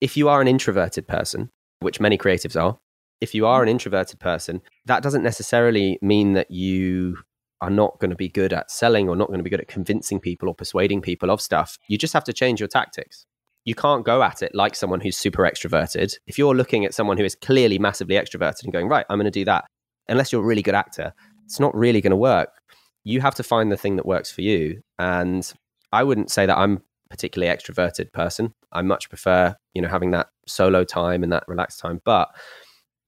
if 0.02 0.18
you 0.18 0.28
are 0.28 0.42
an 0.42 0.48
introverted 0.48 1.08
person 1.08 1.50
which 1.80 2.00
many 2.00 2.18
creatives 2.18 2.62
are 2.62 2.78
if 3.22 3.36
you 3.36 3.46
are 3.46 3.62
an 3.62 3.70
introverted 3.70 4.20
person, 4.20 4.62
that 4.86 5.04
doesn't 5.04 5.24
necessarily 5.24 6.00
mean 6.02 6.34
that 6.34 6.50
you 6.50 7.18
are 7.62 7.70
not 7.70 8.00
going 8.00 8.10
to 8.10 8.16
be 8.16 8.28
good 8.28 8.52
at 8.52 8.72
selling 8.72 9.08
or 9.08 9.16
not 9.16 9.28
going 9.28 9.40
to 9.40 9.44
be 9.44 9.50
good 9.50 9.62
at 9.62 9.68
convincing 9.68 10.20
people 10.20 10.50
or 10.50 10.56
persuading 10.56 11.02
people 11.02 11.30
of 11.30 11.40
stuff. 11.40 11.78
You 11.88 12.00
just 12.00 12.14
have 12.14 12.24
to 12.24 12.34
change 12.34 12.60
your 12.60 12.68
tactics. 12.68 13.28
You 13.64 13.76
can't 13.76 14.04
go 14.04 14.24
at 14.24 14.42
it 14.42 14.56
like 14.56 14.74
someone 14.74 15.00
who's 15.00 15.16
super 15.16 15.44
extroverted. 15.44 16.16
If 16.26 16.40
you're 16.40 16.56
looking 16.56 16.84
at 16.84 16.96
someone 16.96 17.18
who 17.18 17.24
is 17.24 17.36
clearly 17.36 17.78
massively 17.78 18.16
extroverted 18.16 18.64
and 18.64 18.74
going, 18.74 18.88
right, 18.88 19.06
I'm 19.08 19.20
going 19.20 19.26
to 19.26 19.32
do 19.32 19.46
that, 19.46 19.66
unless 20.10 20.32
you're 20.32 20.42
a 20.42 20.46
really 20.46 20.64
good 20.64 20.74
actor, 20.74 21.14
it's 21.46 21.60
not 21.60 21.76
really 21.76 22.02
going 22.02 22.10
to 22.12 22.18
work. 22.18 22.50
You 23.04 23.22
have 23.22 23.36
to 23.36 23.44
find 23.44 23.72
the 23.72 23.78
thing 23.78 23.98
that 23.98 24.06
works 24.08 24.32
for 24.32 24.42
you. 24.42 24.82
And 24.98 25.52
I 25.92 26.04
wouldn't 26.04 26.32
say 26.32 26.48
that 26.48 26.58
I'm 26.58 26.82
particularly 27.12 27.56
extroverted 27.56 28.12
person. 28.12 28.54
I 28.72 28.82
much 28.82 29.10
prefer, 29.10 29.56
you 29.74 29.82
know, 29.82 29.90
having 29.90 30.12
that 30.12 30.30
solo 30.48 30.84
time 30.84 31.22
and 31.22 31.32
that 31.32 31.44
relaxed 31.48 31.80
time. 31.80 32.02
But 32.04 32.30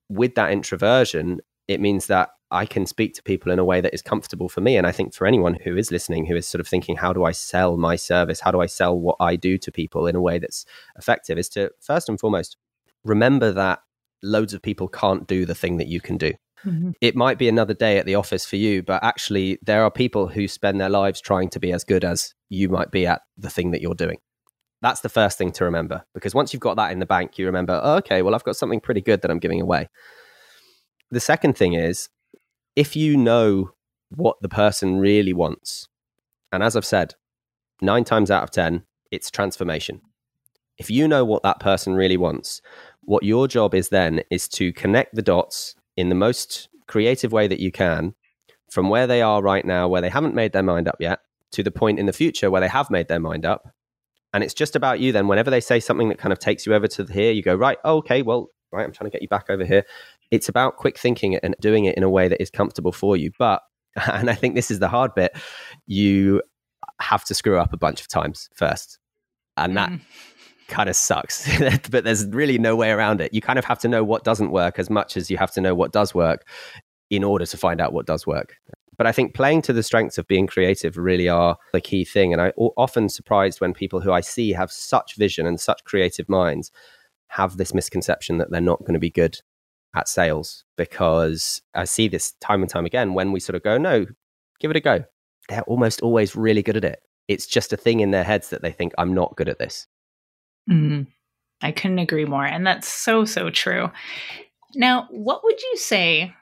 with 0.09 0.35
that 0.35 0.51
introversion, 0.51 1.39
it 1.67 1.81
means 1.81 2.07
that 2.07 2.29
I 2.51 2.67
can 2.67 2.85
speak 2.85 3.15
to 3.15 3.23
people 3.23 3.51
in 3.51 3.57
a 3.57 3.65
way 3.65 3.81
that 3.81 3.93
is 3.93 4.03
comfortable 4.03 4.47
for 4.47 4.61
me. 4.61 4.77
And 4.77 4.85
I 4.85 4.91
think 4.91 5.15
for 5.15 5.25
anyone 5.25 5.57
who 5.63 5.75
is 5.75 5.91
listening, 5.91 6.27
who 6.27 6.35
is 6.35 6.47
sort 6.47 6.59
of 6.59 6.67
thinking, 6.67 6.97
how 6.97 7.11
do 7.11 7.23
I 7.23 7.31
sell 7.31 7.77
my 7.77 7.95
service? 7.95 8.41
How 8.41 8.51
do 8.51 8.61
I 8.61 8.67
sell 8.67 8.99
what 8.99 9.15
I 9.19 9.35
do 9.35 9.57
to 9.57 9.71
people 9.71 10.05
in 10.05 10.15
a 10.15 10.21
way 10.21 10.37
that's 10.37 10.65
effective? 10.95 11.39
Is 11.39 11.49
to 11.49 11.71
first 11.79 12.09
and 12.09 12.19
foremost 12.19 12.57
remember 13.03 13.51
that 13.53 13.79
loads 14.21 14.53
of 14.53 14.61
people 14.61 14.87
can't 14.87 15.27
do 15.27 15.45
the 15.45 15.55
thing 15.55 15.77
that 15.77 15.87
you 15.87 15.99
can 15.99 16.17
do. 16.17 16.33
Mm-hmm. 16.65 16.91
It 17.01 17.15
might 17.15 17.37
be 17.37 17.49
another 17.49 17.73
day 17.73 17.97
at 17.97 18.05
the 18.05 18.15
office 18.15 18.45
for 18.45 18.55
you, 18.55 18.83
but 18.83 19.03
actually, 19.03 19.59
there 19.61 19.83
are 19.83 19.91
people 19.91 20.27
who 20.27 20.47
spend 20.47 20.79
their 20.79 20.89
lives 20.89 21.19
trying 21.19 21.49
to 21.49 21.59
be 21.59 21.73
as 21.73 21.83
good 21.83 22.05
as 22.05 22.33
you 22.53 22.69
might 22.69 22.91
be 22.91 23.05
at 23.07 23.21
the 23.37 23.49
thing 23.49 23.71
that 23.71 23.81
you're 23.81 23.95
doing. 23.95 24.17
That's 24.81 25.01
the 25.01 25.09
first 25.09 25.37
thing 25.37 25.51
to 25.53 25.63
remember 25.63 26.03
because 26.13 26.35
once 26.35 26.53
you've 26.53 26.61
got 26.61 26.75
that 26.75 26.91
in 26.91 26.99
the 26.99 27.05
bank, 27.05 27.37
you 27.37 27.45
remember, 27.45 27.79
oh, 27.83 27.95
okay, 27.97 28.21
well, 28.21 28.35
I've 28.35 28.43
got 28.43 28.57
something 28.57 28.81
pretty 28.81 29.01
good 29.01 29.21
that 29.21 29.31
I'm 29.31 29.39
giving 29.39 29.61
away. 29.61 29.89
The 31.09 31.19
second 31.19 31.57
thing 31.57 31.73
is 31.73 32.09
if 32.75 32.95
you 32.95 33.15
know 33.15 33.71
what 34.09 34.37
the 34.41 34.49
person 34.49 34.97
really 34.97 35.33
wants, 35.33 35.87
and 36.51 36.61
as 36.61 36.75
I've 36.75 36.85
said, 36.85 37.15
nine 37.81 38.03
times 38.03 38.29
out 38.29 38.43
of 38.43 38.51
10, 38.51 38.83
it's 39.11 39.31
transformation. 39.31 40.01
If 40.77 40.89
you 40.89 41.07
know 41.07 41.23
what 41.23 41.43
that 41.43 41.59
person 41.59 41.93
really 41.93 42.17
wants, 42.17 42.61
what 43.01 43.23
your 43.23 43.47
job 43.47 43.73
is 43.73 43.89
then 43.89 44.21
is 44.29 44.47
to 44.49 44.73
connect 44.73 45.15
the 45.15 45.21
dots 45.21 45.75
in 45.95 46.09
the 46.09 46.15
most 46.15 46.67
creative 46.87 47.31
way 47.31 47.47
that 47.47 47.59
you 47.59 47.71
can 47.71 48.15
from 48.69 48.89
where 48.89 49.07
they 49.07 49.21
are 49.21 49.41
right 49.41 49.65
now, 49.65 49.87
where 49.87 50.01
they 50.01 50.09
haven't 50.09 50.35
made 50.35 50.51
their 50.51 50.63
mind 50.63 50.87
up 50.87 50.97
yet, 50.99 51.19
to 51.53 51.63
the 51.63 51.71
point 51.71 51.99
in 51.99 52.05
the 52.05 52.13
future 52.13 52.51
where 52.51 52.61
they 52.61 52.67
have 52.67 52.89
made 52.89 53.07
their 53.07 53.19
mind 53.19 53.45
up, 53.45 53.73
and 54.33 54.43
it's 54.43 54.53
just 54.53 54.75
about 54.75 54.99
you 54.99 55.11
then. 55.11 55.27
Whenever 55.27 55.51
they 55.51 55.61
say 55.61 55.79
something 55.79 56.09
that 56.09 56.17
kind 56.17 56.33
of 56.33 56.39
takes 56.39 56.65
you 56.65 56.73
over 56.73 56.87
to 56.87 57.05
here, 57.05 57.31
you 57.31 57.43
go, 57.43 57.55
right, 57.55 57.77
oh, 57.83 57.97
okay, 57.97 58.23
well, 58.23 58.49
right, 58.71 58.83
I'm 58.83 58.91
trying 58.91 59.09
to 59.09 59.13
get 59.13 59.21
you 59.21 59.27
back 59.27 59.45
over 59.49 59.63
here. 59.63 59.85
It's 60.31 60.49
about 60.49 60.77
quick 60.77 60.97
thinking 60.97 61.35
and 61.35 61.55
doing 61.61 61.85
it 61.85 61.95
in 61.95 62.03
a 62.03 62.09
way 62.09 62.27
that 62.27 62.41
is 62.41 62.49
comfortable 62.49 62.91
for 62.91 63.15
you. 63.15 63.31
But, 63.37 63.61
and 64.11 64.29
I 64.29 64.35
think 64.35 64.55
this 64.55 64.71
is 64.71 64.79
the 64.79 64.87
hard 64.87 65.13
bit, 65.13 65.37
you 65.85 66.41
have 66.99 67.23
to 67.25 67.35
screw 67.35 67.59
up 67.59 67.73
a 67.73 67.77
bunch 67.77 68.01
of 68.01 68.07
times 68.07 68.49
first. 68.55 68.97
And 69.55 69.77
that 69.77 69.89
mm. 69.89 70.01
kind 70.67 70.89
of 70.89 70.95
sucks. 70.95 71.47
but 71.91 72.03
there's 72.03 72.25
really 72.25 72.57
no 72.57 72.75
way 72.75 72.89
around 72.89 73.21
it. 73.21 73.33
You 73.33 73.41
kind 73.41 73.59
of 73.59 73.65
have 73.65 73.79
to 73.79 73.87
know 73.87 74.03
what 74.03 74.23
doesn't 74.23 74.51
work 74.51 74.79
as 74.79 74.89
much 74.89 75.15
as 75.15 75.29
you 75.29 75.37
have 75.37 75.51
to 75.51 75.61
know 75.61 75.75
what 75.75 75.91
does 75.91 76.15
work 76.15 76.47
in 77.11 77.23
order 77.23 77.45
to 77.45 77.57
find 77.57 77.79
out 77.79 77.93
what 77.93 78.07
does 78.07 78.25
work. 78.25 78.55
But 78.97 79.07
I 79.07 79.11
think 79.11 79.33
playing 79.33 79.63
to 79.63 79.73
the 79.73 79.83
strengths 79.83 80.17
of 80.17 80.27
being 80.27 80.47
creative 80.47 80.97
really 80.97 81.27
are 81.27 81.57
the 81.71 81.81
key 81.81 82.05
thing. 82.05 82.31
And 82.31 82.41
I 82.41 82.51
often 82.57 83.09
surprised 83.09 83.59
when 83.59 83.73
people 83.73 84.01
who 84.01 84.11
I 84.11 84.21
see 84.21 84.51
have 84.51 84.71
such 84.71 85.15
vision 85.15 85.45
and 85.47 85.59
such 85.59 85.83
creative 85.83 86.29
minds 86.29 86.71
have 87.29 87.57
this 87.57 87.73
misconception 87.73 88.37
that 88.37 88.51
they're 88.51 88.61
not 88.61 88.81
going 88.81 88.93
to 88.93 88.99
be 88.99 89.09
good 89.09 89.39
at 89.95 90.07
sales 90.07 90.63
because 90.77 91.61
I 91.73 91.85
see 91.85 92.07
this 92.07 92.33
time 92.33 92.61
and 92.61 92.69
time 92.69 92.85
again 92.85 93.13
when 93.13 93.31
we 93.31 93.39
sort 93.39 93.55
of 93.55 93.63
go, 93.63 93.77
no, 93.77 94.05
give 94.59 94.71
it 94.71 94.77
a 94.77 94.81
go. 94.81 95.03
They're 95.49 95.63
almost 95.63 96.01
always 96.01 96.35
really 96.35 96.61
good 96.61 96.77
at 96.77 96.85
it. 96.85 97.01
It's 97.27 97.47
just 97.47 97.73
a 97.73 97.77
thing 97.77 97.99
in 97.99 98.11
their 98.11 98.23
heads 98.23 98.49
that 98.49 98.61
they 98.61 98.71
think, 98.71 98.93
I'm 98.97 99.13
not 99.13 99.35
good 99.35 99.49
at 99.49 99.59
this. 99.59 99.87
Mm, 100.69 101.07
I 101.61 101.71
couldn't 101.71 101.99
agree 101.99 102.25
more. 102.25 102.45
And 102.45 102.65
that's 102.65 102.87
so, 102.87 103.25
so 103.25 103.49
true. 103.49 103.91
Now, 104.75 105.07
what 105.09 105.43
would 105.43 105.61
you 105.61 105.77
say 105.77 106.35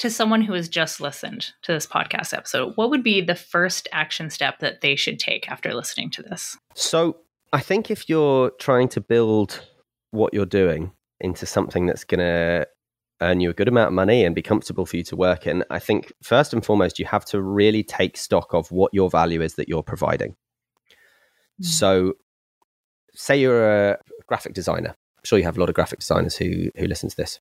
to 0.00 0.10
someone 0.10 0.40
who 0.40 0.54
has 0.54 0.68
just 0.68 0.98
listened 0.98 1.52
to 1.60 1.72
this 1.72 1.86
podcast 1.86 2.32
episode, 2.34 2.72
what 2.76 2.88
would 2.88 3.02
be 3.02 3.20
the 3.20 3.34
first 3.34 3.86
action 3.92 4.30
step 4.30 4.58
that 4.60 4.80
they 4.80 4.96
should 4.96 5.20
take 5.20 5.50
after 5.50 5.74
listening 5.74 6.10
to 6.10 6.22
this? 6.22 6.56
So, 6.74 7.18
I 7.52 7.60
think 7.60 7.90
if 7.90 8.08
you're 8.08 8.50
trying 8.58 8.88
to 8.90 9.00
build 9.00 9.62
what 10.12 10.32
you're 10.32 10.46
doing 10.46 10.92
into 11.20 11.44
something 11.44 11.84
that's 11.84 12.04
going 12.04 12.20
to 12.20 12.66
earn 13.20 13.40
you 13.40 13.50
a 13.50 13.52
good 13.52 13.68
amount 13.68 13.88
of 13.88 13.92
money 13.92 14.24
and 14.24 14.34
be 14.34 14.40
comfortable 14.40 14.86
for 14.86 14.96
you 14.96 15.02
to 15.02 15.16
work 15.16 15.46
in, 15.46 15.64
I 15.68 15.78
think 15.78 16.12
first 16.22 16.54
and 16.54 16.64
foremost, 16.64 16.98
you 16.98 17.04
have 17.04 17.26
to 17.26 17.42
really 17.42 17.82
take 17.82 18.16
stock 18.16 18.54
of 18.54 18.72
what 18.72 18.94
your 18.94 19.10
value 19.10 19.42
is 19.42 19.56
that 19.56 19.68
you're 19.68 19.82
providing. 19.82 20.34
Mm. 21.60 21.66
So, 21.66 22.14
say 23.12 23.38
you're 23.38 23.90
a 23.90 23.98
graphic 24.26 24.54
designer. 24.54 24.90
I'm 25.18 25.24
sure 25.24 25.38
you 25.38 25.44
have 25.44 25.58
a 25.58 25.60
lot 25.60 25.68
of 25.68 25.74
graphic 25.74 25.98
designers 25.98 26.38
who 26.38 26.70
who 26.76 26.86
listen 26.86 27.10
to 27.10 27.16
this 27.16 27.38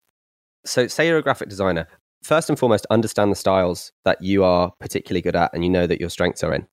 So, 0.65 0.87
say 0.87 1.07
you're 1.07 1.19
a 1.19 1.23
graphic 1.23 1.49
designer. 1.49 1.87
First 2.23 2.49
and 2.49 2.57
foremost, 2.59 2.85
understand 2.89 3.31
the 3.31 3.35
styles 3.35 3.91
that 4.05 4.21
you 4.21 4.43
are 4.43 4.71
particularly 4.79 5.21
good 5.21 5.35
at 5.35 5.51
and 5.53 5.63
you 5.63 5.69
know 5.69 5.87
that 5.87 5.99
your 5.99 6.09
strengths 6.09 6.43
are 6.43 6.53
in. 6.53 6.67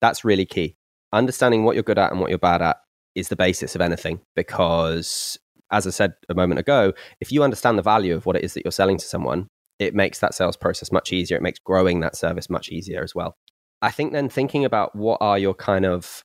That's 0.00 0.24
really 0.24 0.46
key. 0.46 0.76
Understanding 1.12 1.64
what 1.64 1.74
you're 1.74 1.82
good 1.82 1.98
at 1.98 2.12
and 2.12 2.20
what 2.20 2.30
you're 2.30 2.38
bad 2.38 2.62
at 2.62 2.76
is 3.14 3.28
the 3.28 3.36
basis 3.36 3.74
of 3.74 3.80
anything 3.80 4.20
because, 4.34 5.38
as 5.70 5.86
I 5.86 5.90
said 5.90 6.14
a 6.28 6.34
moment 6.34 6.60
ago, 6.60 6.92
if 7.20 7.32
you 7.32 7.42
understand 7.42 7.78
the 7.78 7.82
value 7.82 8.14
of 8.14 8.26
what 8.26 8.36
it 8.36 8.44
is 8.44 8.54
that 8.54 8.64
you're 8.64 8.72
selling 8.72 8.98
to 8.98 9.04
someone, 9.06 9.48
it 9.78 9.94
makes 9.94 10.20
that 10.20 10.34
sales 10.34 10.56
process 10.56 10.92
much 10.92 11.12
easier. 11.12 11.36
It 11.36 11.42
makes 11.42 11.58
growing 11.58 12.00
that 12.00 12.16
service 12.16 12.50
much 12.50 12.68
easier 12.68 13.02
as 13.02 13.14
well. 13.14 13.36
I 13.82 13.90
think 13.90 14.12
then 14.12 14.28
thinking 14.28 14.64
about 14.64 14.94
what 14.94 15.18
are 15.20 15.38
your 15.38 15.54
kind 15.54 15.84
of 15.84 16.22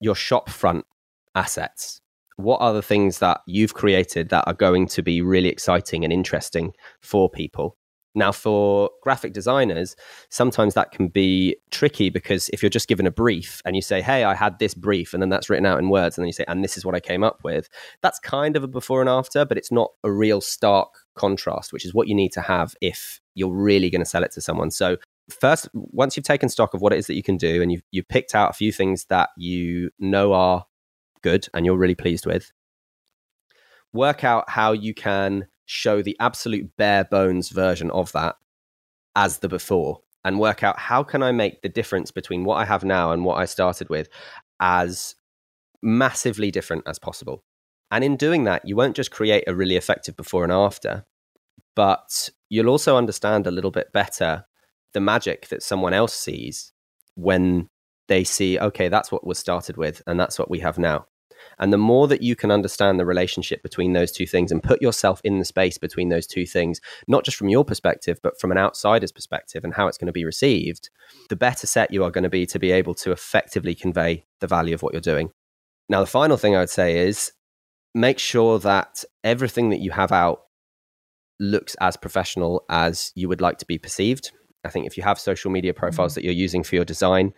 your 0.00 0.14
shop 0.14 0.50
front 0.50 0.84
assets 1.34 2.00
what 2.36 2.60
are 2.60 2.72
the 2.72 2.82
things 2.82 3.18
that 3.18 3.40
you've 3.46 3.74
created 3.74 4.28
that 4.30 4.44
are 4.46 4.54
going 4.54 4.86
to 4.88 5.02
be 5.02 5.22
really 5.22 5.48
exciting 5.48 6.04
and 6.04 6.12
interesting 6.12 6.72
for 7.00 7.28
people? 7.28 7.76
Now 8.16 8.30
for 8.30 8.90
graphic 9.02 9.32
designers 9.32 9.96
sometimes 10.30 10.74
that 10.74 10.92
can 10.92 11.08
be 11.08 11.56
tricky 11.72 12.10
because 12.10 12.48
if 12.50 12.62
you're 12.62 12.70
just 12.70 12.86
given 12.86 13.08
a 13.08 13.10
brief 13.10 13.60
and 13.64 13.74
you 13.74 13.82
say 13.82 14.00
hey 14.00 14.22
i 14.22 14.34
had 14.34 14.60
this 14.60 14.72
brief 14.72 15.14
and 15.14 15.20
then 15.20 15.30
that's 15.30 15.50
written 15.50 15.66
out 15.66 15.80
in 15.80 15.90
words 15.90 16.16
and 16.16 16.22
then 16.22 16.28
you 16.28 16.32
say 16.32 16.44
and 16.46 16.62
this 16.62 16.76
is 16.76 16.84
what 16.84 16.94
i 16.94 17.00
came 17.00 17.24
up 17.24 17.42
with 17.42 17.68
that's 18.02 18.20
kind 18.20 18.56
of 18.56 18.62
a 18.62 18.68
before 18.68 19.00
and 19.00 19.10
after 19.10 19.44
but 19.44 19.58
it's 19.58 19.72
not 19.72 19.90
a 20.04 20.12
real 20.12 20.40
stark 20.40 20.94
contrast 21.16 21.72
which 21.72 21.84
is 21.84 21.92
what 21.92 22.06
you 22.06 22.14
need 22.14 22.30
to 22.30 22.40
have 22.40 22.76
if 22.80 23.20
you're 23.34 23.52
really 23.52 23.90
going 23.90 24.00
to 24.00 24.08
sell 24.08 24.24
it 24.24 24.32
to 24.32 24.40
someone. 24.40 24.70
So 24.70 24.96
first 25.28 25.68
once 25.72 26.16
you've 26.16 26.24
taken 26.24 26.48
stock 26.48 26.74
of 26.74 26.80
what 26.80 26.92
it 26.92 26.98
is 26.98 27.06
that 27.06 27.14
you 27.14 27.22
can 27.22 27.36
do 27.36 27.62
and 27.62 27.72
you've, 27.72 27.82
you've 27.90 28.08
picked 28.08 28.34
out 28.34 28.50
a 28.50 28.54
few 28.54 28.72
things 28.72 29.06
that 29.06 29.30
you 29.36 29.90
know 29.98 30.32
are 30.32 30.66
good 31.24 31.48
and 31.52 31.66
you're 31.66 31.76
really 31.76 31.96
pleased 31.96 32.26
with. 32.26 32.52
Work 33.92 34.22
out 34.22 34.48
how 34.50 34.72
you 34.72 34.94
can 34.94 35.48
show 35.64 36.02
the 36.02 36.16
absolute 36.20 36.76
bare 36.76 37.04
bones 37.04 37.48
version 37.48 37.90
of 37.90 38.12
that 38.12 38.36
as 39.16 39.38
the 39.38 39.48
before 39.48 40.00
and 40.24 40.38
work 40.38 40.62
out 40.62 40.78
how 40.78 41.02
can 41.02 41.22
I 41.22 41.32
make 41.32 41.62
the 41.62 41.68
difference 41.68 42.10
between 42.10 42.44
what 42.44 42.56
I 42.56 42.64
have 42.66 42.84
now 42.84 43.12
and 43.12 43.24
what 43.24 43.38
I 43.38 43.46
started 43.46 43.88
with 43.88 44.08
as 44.60 45.14
massively 45.82 46.50
different 46.50 46.84
as 46.86 46.98
possible. 46.98 47.42
And 47.90 48.04
in 48.04 48.16
doing 48.16 48.44
that, 48.44 48.66
you 48.66 48.76
won't 48.76 48.96
just 48.96 49.10
create 49.10 49.44
a 49.46 49.54
really 49.54 49.76
effective 49.76 50.16
before 50.16 50.44
and 50.44 50.52
after, 50.52 51.04
but 51.74 52.28
you'll 52.50 52.70
also 52.70 52.96
understand 52.96 53.46
a 53.46 53.50
little 53.50 53.70
bit 53.70 53.92
better 53.92 54.44
the 54.92 55.00
magic 55.00 55.48
that 55.48 55.62
someone 55.62 55.92
else 55.92 56.14
sees 56.14 56.72
when 57.14 57.68
they 58.08 58.24
see, 58.24 58.58
okay, 58.58 58.88
that's 58.88 59.10
what 59.10 59.26
was 59.26 59.38
started 59.38 59.76
with 59.76 60.02
and 60.06 60.18
that's 60.18 60.38
what 60.38 60.50
we 60.50 60.60
have 60.60 60.78
now. 60.78 61.06
And 61.58 61.72
the 61.72 61.78
more 61.78 62.08
that 62.08 62.22
you 62.22 62.36
can 62.36 62.50
understand 62.50 62.98
the 62.98 63.06
relationship 63.06 63.62
between 63.62 63.92
those 63.92 64.12
two 64.12 64.26
things 64.26 64.50
and 64.50 64.62
put 64.62 64.82
yourself 64.82 65.20
in 65.24 65.38
the 65.38 65.44
space 65.44 65.78
between 65.78 66.08
those 66.08 66.26
two 66.26 66.46
things, 66.46 66.80
not 67.08 67.24
just 67.24 67.36
from 67.36 67.48
your 67.48 67.64
perspective, 67.64 68.18
but 68.22 68.40
from 68.40 68.50
an 68.50 68.58
outsider's 68.58 69.12
perspective 69.12 69.64
and 69.64 69.74
how 69.74 69.86
it's 69.86 69.98
going 69.98 70.06
to 70.06 70.12
be 70.12 70.24
received, 70.24 70.90
the 71.28 71.36
better 71.36 71.66
set 71.66 71.92
you 71.92 72.04
are 72.04 72.10
going 72.10 72.24
to 72.24 72.30
be 72.30 72.46
to 72.46 72.58
be 72.58 72.72
able 72.72 72.94
to 72.94 73.12
effectively 73.12 73.74
convey 73.74 74.24
the 74.40 74.46
value 74.46 74.74
of 74.74 74.82
what 74.82 74.92
you're 74.92 75.00
doing. 75.00 75.30
Now, 75.88 76.00
the 76.00 76.06
final 76.06 76.36
thing 76.36 76.56
I 76.56 76.60
would 76.60 76.70
say 76.70 77.06
is 77.06 77.32
make 77.94 78.18
sure 78.18 78.58
that 78.58 79.04
everything 79.22 79.70
that 79.70 79.80
you 79.80 79.90
have 79.92 80.12
out 80.12 80.42
looks 81.40 81.74
as 81.80 81.96
professional 81.96 82.64
as 82.68 83.12
you 83.14 83.28
would 83.28 83.40
like 83.40 83.58
to 83.58 83.66
be 83.66 83.78
perceived. 83.78 84.30
I 84.64 84.70
think 84.70 84.86
if 84.86 84.96
you 84.96 85.02
have 85.02 85.18
social 85.18 85.50
media 85.50 85.74
profiles 85.74 86.12
mm-hmm. 86.12 86.20
that 86.20 86.24
you're 86.24 86.32
using 86.32 86.62
for 86.62 86.74
your 86.74 86.84
design, 86.84 87.32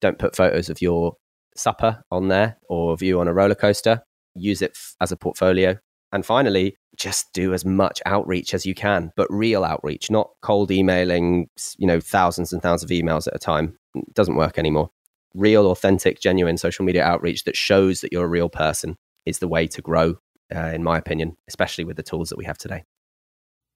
don't 0.00 0.18
put 0.18 0.36
photos 0.36 0.70
of 0.70 0.80
your 0.80 1.16
supper 1.60 2.02
on 2.10 2.28
there 2.28 2.58
or 2.68 2.96
view 2.96 3.20
on 3.20 3.28
a 3.28 3.34
roller 3.34 3.54
coaster. 3.54 4.02
Use 4.34 4.62
it 4.62 4.72
f- 4.74 4.94
as 5.00 5.12
a 5.12 5.16
portfolio. 5.16 5.78
And 6.12 6.26
finally, 6.26 6.76
just 6.96 7.32
do 7.32 7.54
as 7.54 7.64
much 7.64 8.02
outreach 8.04 8.52
as 8.52 8.66
you 8.66 8.74
can, 8.74 9.12
but 9.16 9.30
real 9.30 9.64
outreach, 9.64 10.10
not 10.10 10.30
cold 10.42 10.70
emailing, 10.70 11.48
you 11.78 11.86
know, 11.86 12.00
thousands 12.00 12.52
and 12.52 12.60
thousands 12.60 12.90
of 12.90 12.96
emails 12.96 13.26
at 13.26 13.36
a 13.36 13.38
time. 13.38 13.78
It 13.94 14.14
doesn't 14.14 14.36
work 14.36 14.58
anymore. 14.58 14.90
Real, 15.34 15.66
authentic, 15.66 16.20
genuine 16.20 16.56
social 16.56 16.84
media 16.84 17.04
outreach 17.04 17.44
that 17.44 17.56
shows 17.56 18.00
that 18.00 18.12
you're 18.12 18.24
a 18.24 18.28
real 18.28 18.48
person 18.48 18.96
is 19.24 19.38
the 19.38 19.48
way 19.48 19.66
to 19.68 19.80
grow, 19.80 20.16
uh, 20.54 20.72
in 20.74 20.82
my 20.82 20.98
opinion, 20.98 21.36
especially 21.46 21.84
with 21.84 21.96
the 21.96 22.02
tools 22.02 22.28
that 22.30 22.38
we 22.38 22.44
have 22.44 22.58
today. 22.58 22.84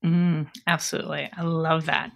Mm, 0.04 0.48
absolutely. 0.66 1.30
I 1.36 1.42
love 1.42 1.86
that. 1.86 2.10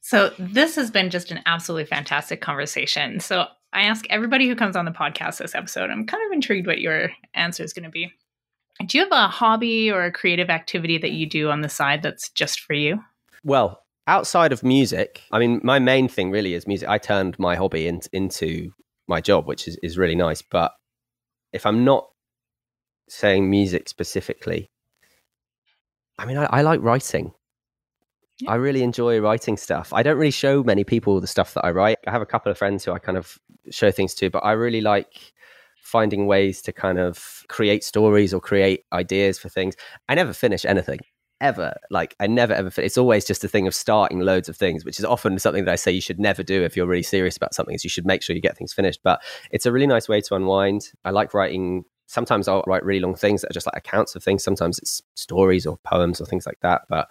So, 0.00 0.32
this 0.38 0.76
has 0.76 0.90
been 0.90 1.10
just 1.10 1.30
an 1.30 1.40
absolutely 1.46 1.86
fantastic 1.86 2.40
conversation. 2.40 3.20
So, 3.20 3.46
I 3.72 3.82
ask 3.82 4.06
everybody 4.08 4.48
who 4.48 4.56
comes 4.56 4.76
on 4.76 4.84
the 4.84 4.90
podcast 4.90 5.38
this 5.38 5.54
episode, 5.54 5.90
I'm 5.90 6.06
kind 6.06 6.24
of 6.26 6.32
intrigued 6.32 6.66
what 6.66 6.80
your 6.80 7.10
answer 7.34 7.62
is 7.62 7.72
going 7.72 7.84
to 7.84 7.90
be. 7.90 8.12
Do 8.86 8.96
you 8.96 9.04
have 9.04 9.12
a 9.12 9.28
hobby 9.28 9.90
or 9.90 10.04
a 10.04 10.12
creative 10.12 10.50
activity 10.50 10.98
that 10.98 11.10
you 11.10 11.26
do 11.26 11.50
on 11.50 11.60
the 11.60 11.68
side 11.68 12.02
that's 12.02 12.30
just 12.30 12.60
for 12.60 12.74
you? 12.74 13.02
Well, 13.44 13.82
outside 14.06 14.52
of 14.52 14.62
music, 14.62 15.22
I 15.32 15.38
mean, 15.38 15.60
my 15.62 15.78
main 15.78 16.08
thing 16.08 16.30
really 16.30 16.54
is 16.54 16.66
music. 16.66 16.88
I 16.88 16.98
turned 16.98 17.38
my 17.38 17.56
hobby 17.56 17.88
in, 17.88 18.00
into 18.12 18.70
my 19.06 19.20
job, 19.20 19.46
which 19.46 19.66
is, 19.66 19.76
is 19.82 19.98
really 19.98 20.14
nice. 20.14 20.42
But 20.42 20.72
if 21.52 21.66
I'm 21.66 21.84
not 21.84 22.08
saying 23.08 23.50
music 23.50 23.88
specifically, 23.88 24.70
I 26.18 26.24
mean, 26.24 26.36
I, 26.36 26.44
I 26.44 26.62
like 26.62 26.80
writing. 26.80 27.32
I 28.46 28.54
really 28.54 28.82
enjoy 28.82 29.20
writing 29.20 29.56
stuff. 29.56 29.92
I 29.92 30.02
don't 30.02 30.16
really 30.16 30.30
show 30.30 30.62
many 30.62 30.84
people 30.84 31.20
the 31.20 31.26
stuff 31.26 31.54
that 31.54 31.64
I 31.64 31.70
write. 31.70 31.98
I 32.06 32.10
have 32.10 32.22
a 32.22 32.26
couple 32.26 32.52
of 32.52 32.58
friends 32.58 32.84
who 32.84 32.92
I 32.92 32.98
kind 32.98 33.18
of 33.18 33.38
show 33.70 33.90
things 33.90 34.14
to, 34.16 34.30
but 34.30 34.44
I 34.44 34.52
really 34.52 34.80
like 34.80 35.32
finding 35.82 36.26
ways 36.26 36.62
to 36.62 36.72
kind 36.72 36.98
of 36.98 37.44
create 37.48 37.82
stories 37.82 38.32
or 38.34 38.40
create 38.40 38.84
ideas 38.92 39.38
for 39.38 39.48
things. 39.48 39.74
I 40.08 40.14
never 40.14 40.32
finish 40.32 40.64
anything 40.64 41.00
ever. 41.40 41.74
Like 41.90 42.14
I 42.20 42.26
never 42.26 42.52
ever 42.52 42.70
finish. 42.70 42.88
It's 42.88 42.98
always 42.98 43.24
just 43.24 43.44
a 43.44 43.48
thing 43.48 43.66
of 43.66 43.74
starting 43.74 44.20
loads 44.20 44.48
of 44.48 44.56
things, 44.56 44.84
which 44.84 44.98
is 44.98 45.04
often 45.04 45.38
something 45.38 45.64
that 45.64 45.72
I 45.72 45.76
say 45.76 45.92
you 45.92 46.00
should 46.00 46.20
never 46.20 46.42
do 46.42 46.62
if 46.62 46.76
you're 46.76 46.86
really 46.86 47.02
serious 47.02 47.36
about 47.36 47.54
something. 47.54 47.74
Is 47.74 47.84
you 47.84 47.90
should 47.90 48.06
make 48.06 48.22
sure 48.22 48.36
you 48.36 48.42
get 48.42 48.56
things 48.56 48.72
finished. 48.72 49.00
But 49.02 49.22
it's 49.50 49.66
a 49.66 49.72
really 49.72 49.86
nice 49.86 50.08
way 50.08 50.20
to 50.20 50.34
unwind. 50.34 50.92
I 51.04 51.10
like 51.10 51.34
writing. 51.34 51.84
Sometimes 52.06 52.48
I'll 52.48 52.64
write 52.66 52.84
really 52.84 53.00
long 53.00 53.14
things 53.14 53.42
that 53.42 53.50
are 53.50 53.54
just 53.54 53.66
like 53.66 53.76
accounts 53.76 54.14
of 54.14 54.22
things. 54.22 54.42
Sometimes 54.42 54.78
it's 54.78 55.02
stories 55.14 55.66
or 55.66 55.78
poems 55.78 56.20
or 56.20 56.26
things 56.26 56.46
like 56.46 56.58
that. 56.62 56.82
But 56.88 57.08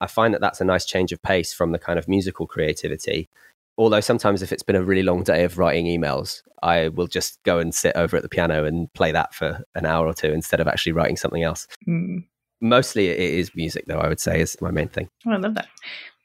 I 0.00 0.06
find 0.06 0.34
that 0.34 0.40
that's 0.40 0.60
a 0.60 0.64
nice 0.64 0.84
change 0.84 1.12
of 1.12 1.22
pace 1.22 1.52
from 1.52 1.72
the 1.72 1.78
kind 1.78 1.98
of 1.98 2.08
musical 2.08 2.46
creativity. 2.46 3.28
Although 3.76 4.00
sometimes, 4.00 4.42
if 4.42 4.52
it's 4.52 4.62
been 4.62 4.76
a 4.76 4.84
really 4.84 5.02
long 5.02 5.24
day 5.24 5.44
of 5.44 5.58
writing 5.58 5.86
emails, 5.86 6.42
I 6.62 6.88
will 6.88 7.08
just 7.08 7.42
go 7.42 7.58
and 7.58 7.74
sit 7.74 7.96
over 7.96 8.16
at 8.16 8.22
the 8.22 8.28
piano 8.28 8.64
and 8.64 8.92
play 8.94 9.10
that 9.12 9.34
for 9.34 9.64
an 9.74 9.84
hour 9.84 10.06
or 10.06 10.14
two 10.14 10.32
instead 10.32 10.60
of 10.60 10.68
actually 10.68 10.92
writing 10.92 11.16
something 11.16 11.42
else. 11.42 11.66
Mm. 11.88 12.24
Mostly, 12.60 13.08
it 13.08 13.18
is 13.18 13.54
music, 13.54 13.86
though, 13.86 13.98
I 13.98 14.08
would 14.08 14.20
say, 14.20 14.40
is 14.40 14.56
my 14.60 14.70
main 14.70 14.88
thing. 14.88 15.08
Oh, 15.26 15.32
I 15.32 15.36
love 15.36 15.54
that. 15.54 15.66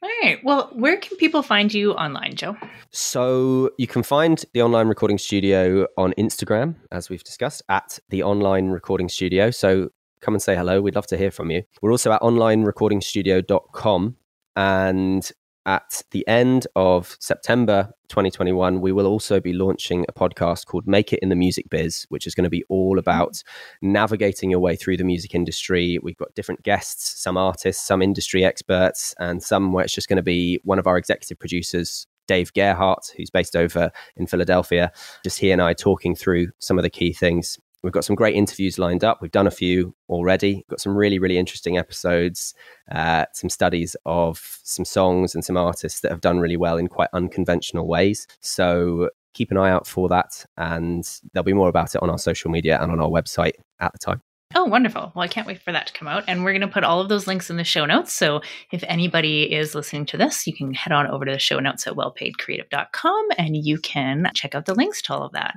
All 0.02 0.08
right. 0.22 0.38
Well, 0.42 0.70
where 0.72 0.96
can 0.96 1.16
people 1.18 1.42
find 1.42 1.74
you 1.74 1.92
online, 1.92 2.34
Joe? 2.34 2.56
So 2.90 3.70
you 3.76 3.86
can 3.86 4.02
find 4.02 4.42
the 4.54 4.62
online 4.62 4.88
recording 4.88 5.18
studio 5.18 5.86
on 5.98 6.14
Instagram, 6.14 6.76
as 6.90 7.10
we've 7.10 7.24
discussed, 7.24 7.62
at 7.68 7.98
the 8.08 8.22
online 8.22 8.68
recording 8.68 9.10
studio. 9.10 9.50
So 9.50 9.90
come 10.20 10.34
and 10.34 10.42
say 10.42 10.54
hello. 10.54 10.80
We'd 10.80 10.94
love 10.94 11.06
to 11.08 11.16
hear 11.16 11.30
from 11.30 11.50
you. 11.50 11.62
We're 11.82 11.92
also 11.92 12.12
at 12.12 12.20
onlinerecordingstudio.com. 12.20 14.16
And 14.56 15.32
at 15.66 16.02
the 16.10 16.26
end 16.26 16.66
of 16.74 17.16
September 17.20 17.92
2021, 18.08 18.80
we 18.80 18.92
will 18.92 19.06
also 19.06 19.40
be 19.40 19.52
launching 19.52 20.04
a 20.08 20.12
podcast 20.12 20.66
called 20.66 20.86
Make 20.86 21.12
It 21.12 21.20
in 21.20 21.28
the 21.28 21.36
Music 21.36 21.68
Biz, 21.70 22.06
which 22.08 22.26
is 22.26 22.34
going 22.34 22.44
to 22.44 22.50
be 22.50 22.64
all 22.68 22.98
about 22.98 23.42
navigating 23.82 24.50
your 24.50 24.60
way 24.60 24.74
through 24.74 24.96
the 24.96 25.04
music 25.04 25.34
industry. 25.34 25.98
We've 26.02 26.16
got 26.16 26.34
different 26.34 26.62
guests, 26.62 27.22
some 27.22 27.36
artists, 27.36 27.86
some 27.86 28.02
industry 28.02 28.44
experts, 28.44 29.14
and 29.18 29.42
some 29.42 29.72
where 29.72 29.84
it's 29.84 29.94
just 29.94 30.08
going 30.08 30.16
to 30.16 30.22
be 30.22 30.60
one 30.64 30.78
of 30.78 30.86
our 30.86 30.96
executive 30.96 31.38
producers, 31.38 32.06
Dave 32.26 32.52
Gerhardt, 32.54 33.12
who's 33.16 33.30
based 33.30 33.54
over 33.54 33.90
in 34.16 34.26
Philadelphia. 34.26 34.90
Just 35.22 35.38
he 35.38 35.50
and 35.50 35.60
I 35.60 35.74
talking 35.74 36.14
through 36.14 36.48
some 36.58 36.78
of 36.78 36.82
the 36.82 36.90
key 36.90 37.12
things 37.12 37.58
We've 37.82 37.92
got 37.92 38.04
some 38.04 38.16
great 38.16 38.34
interviews 38.34 38.78
lined 38.78 39.04
up. 39.04 39.22
We've 39.22 39.30
done 39.30 39.46
a 39.46 39.50
few 39.50 39.94
already. 40.08 40.64
Got 40.68 40.80
some 40.80 40.96
really, 40.96 41.18
really 41.18 41.38
interesting 41.38 41.78
episodes, 41.78 42.54
uh, 42.90 43.24
some 43.32 43.48
studies 43.48 43.96
of 44.04 44.58
some 44.62 44.84
songs 44.84 45.34
and 45.34 45.44
some 45.44 45.56
artists 45.56 46.00
that 46.00 46.10
have 46.10 46.20
done 46.20 46.40
really 46.40 46.56
well 46.56 46.76
in 46.76 46.88
quite 46.88 47.08
unconventional 47.12 47.88
ways. 47.88 48.26
So 48.40 49.10
keep 49.32 49.50
an 49.50 49.56
eye 49.56 49.70
out 49.70 49.86
for 49.86 50.08
that. 50.08 50.44
And 50.56 51.08
there'll 51.32 51.44
be 51.44 51.52
more 51.52 51.68
about 51.68 51.94
it 51.94 52.02
on 52.02 52.10
our 52.10 52.18
social 52.18 52.50
media 52.50 52.78
and 52.80 52.92
on 52.92 53.00
our 53.00 53.08
website 53.08 53.54
at 53.80 53.92
the 53.92 53.98
time. 53.98 54.22
Oh, 54.52 54.64
wonderful. 54.64 55.12
Well, 55.14 55.22
I 55.22 55.28
can't 55.28 55.46
wait 55.46 55.62
for 55.62 55.70
that 55.70 55.86
to 55.86 55.92
come 55.92 56.08
out. 56.08 56.24
And 56.26 56.42
we're 56.42 56.50
going 56.52 56.60
to 56.62 56.68
put 56.68 56.82
all 56.82 57.00
of 57.00 57.08
those 57.08 57.28
links 57.28 57.50
in 57.50 57.56
the 57.56 57.62
show 57.62 57.86
notes. 57.86 58.12
So 58.12 58.40
if 58.72 58.82
anybody 58.88 59.44
is 59.44 59.76
listening 59.76 60.06
to 60.06 60.16
this, 60.16 60.44
you 60.44 60.52
can 60.52 60.74
head 60.74 60.92
on 60.92 61.06
over 61.06 61.24
to 61.24 61.32
the 61.32 61.38
show 61.38 61.60
notes 61.60 61.86
at 61.86 61.94
wellpaidcreative.com 61.94 63.28
and 63.38 63.56
you 63.56 63.78
can 63.78 64.28
check 64.34 64.56
out 64.56 64.66
the 64.66 64.74
links 64.74 65.02
to 65.02 65.14
all 65.14 65.22
of 65.22 65.32
that. 65.32 65.54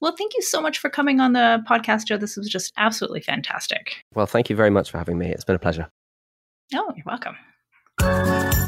Well, 0.00 0.14
thank 0.16 0.34
you 0.34 0.42
so 0.42 0.60
much 0.60 0.78
for 0.78 0.88
coming 0.88 1.18
on 1.18 1.32
the 1.32 1.64
podcast, 1.68 2.06
Joe. 2.06 2.16
This 2.16 2.36
was 2.36 2.48
just 2.48 2.72
absolutely 2.76 3.22
fantastic. 3.22 4.04
Well, 4.14 4.26
thank 4.26 4.48
you 4.48 4.54
very 4.54 4.70
much 4.70 4.90
for 4.90 4.98
having 4.98 5.18
me. 5.18 5.26
It's 5.30 5.44
been 5.44 5.56
a 5.56 5.60
pleasure. 5.60 5.90
Oh, 6.74 6.92
you're 6.94 7.04
welcome. 7.06 7.34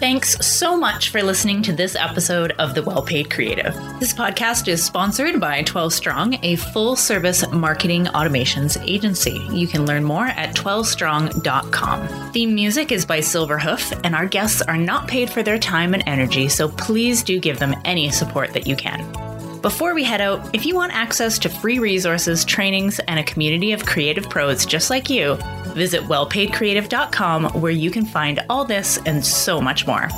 Thanks 0.00 0.34
so 0.46 0.78
much 0.78 1.10
for 1.10 1.22
listening 1.22 1.60
to 1.60 1.74
this 1.74 1.94
episode 1.94 2.52
of 2.52 2.74
The 2.74 2.82
Well 2.82 3.02
Paid 3.02 3.30
Creative. 3.30 3.74
This 4.00 4.14
podcast 4.14 4.66
is 4.66 4.82
sponsored 4.82 5.38
by 5.38 5.60
12 5.60 5.92
Strong, 5.92 6.38
a 6.42 6.56
full 6.56 6.96
service 6.96 7.46
marketing 7.52 8.06
automations 8.06 8.82
agency. 8.88 9.46
You 9.52 9.68
can 9.68 9.84
learn 9.84 10.02
more 10.02 10.24
at 10.24 10.56
12strong.com. 10.56 12.32
Theme 12.32 12.54
music 12.54 12.92
is 12.92 13.04
by 13.04 13.18
Silverhoof, 13.18 14.00
and 14.02 14.14
our 14.14 14.24
guests 14.24 14.62
are 14.62 14.78
not 14.78 15.06
paid 15.06 15.28
for 15.28 15.42
their 15.42 15.58
time 15.58 15.92
and 15.92 16.02
energy, 16.06 16.48
so 16.48 16.66
please 16.66 17.22
do 17.22 17.38
give 17.38 17.58
them 17.58 17.74
any 17.84 18.10
support 18.10 18.54
that 18.54 18.66
you 18.66 18.76
can. 18.76 19.30
Before 19.62 19.92
we 19.92 20.05
head 20.05 20.23
out, 20.23 20.55
if 20.55 20.64
you 20.64 20.75
want 20.75 20.94
access 20.94 21.38
to 21.40 21.51
free 21.51 21.79
resources, 21.79 22.46
trainings, 22.46 22.99
and 23.01 23.20
a 23.20 23.25
community 23.25 23.73
of 23.73 23.85
creative 23.85 24.31
pros 24.31 24.64
just 24.64 24.88
like 24.88 25.11
you, 25.11 25.37
visit 25.75 26.01
wellpaidcreative.com 26.05 27.61
where 27.61 27.70
you 27.70 27.90
can 27.90 28.07
find 28.07 28.40
all 28.49 28.64
this 28.64 28.99
and 29.05 29.23
so 29.23 29.61
much 29.61 29.87
more. 29.87 30.09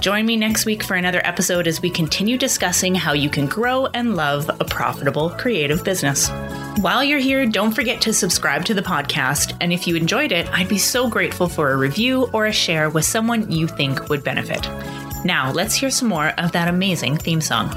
Join 0.00 0.24
me 0.24 0.36
next 0.36 0.64
week 0.64 0.82
for 0.82 0.94
another 0.94 1.20
episode 1.24 1.66
as 1.66 1.82
we 1.82 1.90
continue 1.90 2.38
discussing 2.38 2.94
how 2.94 3.12
you 3.12 3.28
can 3.28 3.44
grow 3.46 3.84
and 3.86 4.16
love 4.16 4.48
a 4.60 4.64
profitable 4.64 5.28
creative 5.28 5.84
business. 5.84 6.30
While 6.80 7.04
you're 7.04 7.18
here, 7.18 7.44
don't 7.44 7.72
forget 7.72 8.00
to 8.02 8.14
subscribe 8.14 8.64
to 8.64 8.74
the 8.74 8.82
podcast. 8.82 9.54
And 9.60 9.74
if 9.74 9.86
you 9.86 9.96
enjoyed 9.96 10.32
it, 10.32 10.48
I'd 10.54 10.70
be 10.70 10.78
so 10.78 11.06
grateful 11.06 11.50
for 11.50 11.70
a 11.70 11.76
review 11.76 12.30
or 12.32 12.46
a 12.46 12.52
share 12.52 12.88
with 12.88 13.04
someone 13.04 13.52
you 13.52 13.68
think 13.68 14.08
would 14.08 14.24
benefit. 14.24 14.66
Now, 15.22 15.52
let's 15.52 15.74
hear 15.74 15.90
some 15.90 16.08
more 16.08 16.28
of 16.38 16.52
that 16.52 16.68
amazing 16.68 17.18
theme 17.18 17.42
song. 17.42 17.68